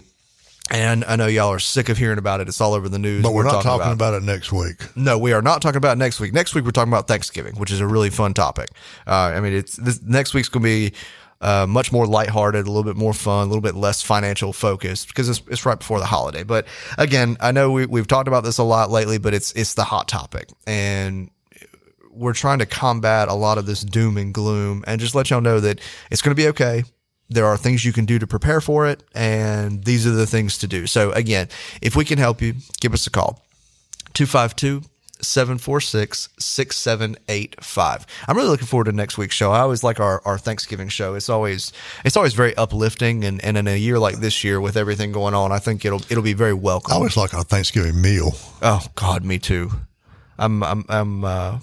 and 0.70 1.04
I 1.04 1.16
know 1.16 1.26
y'all 1.26 1.50
are 1.50 1.58
sick 1.58 1.88
of 1.88 1.98
hearing 1.98 2.18
about 2.18 2.40
it. 2.40 2.48
It's 2.48 2.60
all 2.60 2.74
over 2.74 2.88
the 2.88 2.98
news. 2.98 3.22
But 3.22 3.32
we're, 3.32 3.44
not 3.44 3.62
talking 3.62 3.92
about, 3.92 4.14
it 4.14 4.22
next 4.22 4.52
week. 4.52 4.80
no, 4.96 5.18
we 5.18 5.32
are 5.32 5.42
not 5.42 5.62
talking 5.62 5.76
about 5.76 5.98
next 5.98 6.18
week. 6.18 6.32
Next 6.32 6.54
week 6.54 6.64
we're 6.64 6.70
talking 6.70 6.92
about 6.92 7.08
Thanksgiving, 7.08 7.54
which 7.56 7.70
is 7.70 7.80
a 7.80 7.86
really 7.86 8.10
fun 8.10 8.34
topic. 8.34 8.70
Uh, 9.06 9.32
I 9.34 9.40
mean, 9.40 9.52
it's 9.52 9.76
this 9.76 10.02
next 10.02 10.34
week's 10.34 10.48
going 10.48 10.62
to 10.62 10.90
be 10.90 10.92
uh, 11.42 11.66
much 11.68 11.90
more 11.92 12.06
lighthearted, 12.06 12.66
a 12.66 12.70
little 12.70 12.90
bit 12.90 12.96
more 12.96 13.12
fun, 13.12 13.42
a 13.42 13.46
little 13.46 13.60
bit 13.60 13.74
less 13.74 14.00
financial 14.00 14.52
focused 14.52 15.08
because 15.08 15.28
it's, 15.28 15.42
it's 15.48 15.66
right 15.66 15.78
before 15.78 15.98
the 15.98 16.06
holiday. 16.06 16.44
But 16.44 16.66
again, 16.96 17.36
I 17.40 17.50
know 17.50 17.72
we, 17.72 17.84
we've 17.86 18.06
talked 18.06 18.28
about 18.28 18.44
this 18.44 18.58
a 18.58 18.62
lot 18.62 18.90
lately, 18.90 19.18
but 19.18 19.34
it's 19.34 19.52
it's 19.52 19.74
the 19.74 19.84
hot 19.84 20.08
topic, 20.08 20.48
and 20.66 21.30
we're 22.10 22.32
trying 22.32 22.60
to 22.60 22.66
combat 22.66 23.28
a 23.28 23.34
lot 23.34 23.58
of 23.58 23.66
this 23.66 23.82
doom 23.82 24.16
and 24.16 24.32
gloom, 24.32 24.84
and 24.86 25.00
just 25.00 25.14
let 25.14 25.30
y'all 25.30 25.40
know 25.40 25.60
that 25.60 25.80
it's 26.10 26.22
going 26.22 26.34
to 26.34 26.40
be 26.40 26.48
okay. 26.48 26.84
There 27.28 27.46
are 27.46 27.56
things 27.56 27.84
you 27.84 27.92
can 27.92 28.04
do 28.04 28.18
to 28.18 28.26
prepare 28.26 28.60
for 28.60 28.86
it, 28.86 29.02
and 29.14 29.84
these 29.84 30.06
are 30.06 30.10
the 30.10 30.26
things 30.26 30.58
to 30.58 30.68
do. 30.68 30.86
So 30.86 31.10
again, 31.12 31.48
if 31.80 31.96
we 31.96 32.04
can 32.04 32.18
help 32.18 32.40
you, 32.40 32.54
give 32.80 32.94
us 32.94 33.06
a 33.06 33.10
call. 33.10 33.42
252 34.12 34.82
746 35.22 36.28
6785. 36.38 38.06
I'm 38.28 38.36
really 38.36 38.48
looking 38.48 38.66
forward 38.66 38.84
to 38.84 38.92
next 38.92 39.16
week's 39.18 39.34
show. 39.34 39.52
I 39.52 39.60
always 39.60 39.82
like 39.82 40.00
our, 40.00 40.20
our 40.24 40.38
Thanksgiving 40.38 40.88
show. 40.88 41.14
It's 41.14 41.28
always 41.28 41.72
it's 42.04 42.16
always 42.16 42.34
very 42.34 42.54
uplifting 42.56 43.24
and, 43.24 43.42
and 43.44 43.56
in 43.56 43.68
a 43.68 43.76
year 43.76 43.98
like 43.98 44.16
this 44.16 44.44
year 44.44 44.60
with 44.60 44.76
everything 44.76 45.12
going 45.12 45.34
on, 45.34 45.52
I 45.52 45.58
think 45.58 45.84
it'll 45.84 46.02
it'll 46.10 46.22
be 46.22 46.34
very 46.34 46.54
welcome. 46.54 46.92
I 46.92 46.96
always 46.96 47.16
like 47.16 47.34
our 47.34 47.44
Thanksgiving 47.44 48.00
meal. 48.00 48.32
Oh 48.60 48.84
God, 48.94 49.24
me 49.24 49.38
too. 49.38 49.70
I'm 50.38 50.62
I'm 50.62 50.84
I'm 50.88 51.24
uh 51.24 51.58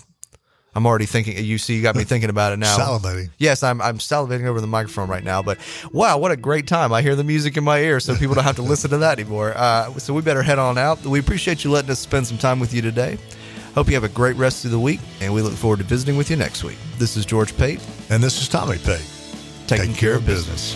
I'm 0.75 0.85
already 0.85 1.07
thinking. 1.07 1.43
You 1.43 1.57
see, 1.57 1.75
you 1.75 1.81
got 1.81 1.95
me 1.95 2.03
thinking 2.03 2.29
about 2.29 2.53
it 2.53 2.57
now. 2.57 2.77
Salivating. 2.77 3.31
Yes, 3.37 3.63
I'm 3.63 3.81
I'm 3.81 3.97
salivating 3.97 4.45
over 4.45 4.61
the 4.61 4.67
microphone 4.67 5.09
right 5.09 5.23
now. 5.23 5.41
But 5.41 5.57
wow, 5.91 6.17
what 6.17 6.31
a 6.31 6.37
great 6.37 6.67
time! 6.67 6.93
I 6.93 7.01
hear 7.01 7.15
the 7.15 7.23
music 7.23 7.57
in 7.57 7.63
my 7.63 7.79
ear, 7.79 7.99
so 7.99 8.15
people 8.15 8.35
don't 8.35 8.43
have 8.43 8.57
to 8.57 8.61
listen 8.61 8.91
to 8.91 8.97
that 8.99 9.19
anymore. 9.19 9.53
Uh, 9.55 9.91
so 9.93 10.13
we 10.13 10.21
better 10.21 10.43
head 10.43 10.59
on 10.59 10.77
out. 10.77 11.03
We 11.03 11.19
appreciate 11.19 11.63
you 11.63 11.71
letting 11.71 11.89
us 11.89 11.99
spend 11.99 12.27
some 12.27 12.37
time 12.37 12.59
with 12.59 12.73
you 12.73 12.81
today. 12.81 13.17
Hope 13.79 13.87
you 13.87 13.93
have 13.93 14.03
a 14.03 14.09
great 14.09 14.35
rest 14.35 14.65
of 14.65 14.71
the 14.71 14.79
week, 14.79 14.99
and 15.21 15.33
we 15.33 15.41
look 15.41 15.53
forward 15.53 15.77
to 15.79 15.85
visiting 15.85 16.17
with 16.17 16.29
you 16.29 16.35
next 16.35 16.65
week. 16.65 16.77
This 16.97 17.15
is 17.15 17.25
George 17.25 17.55
Pate, 17.55 17.79
And 18.09 18.21
this 18.21 18.41
is 18.41 18.49
Tommy 18.49 18.77
Pate. 18.77 19.09
taking 19.67 19.93
care 19.93 20.15
of 20.15 20.25
business. 20.25 20.75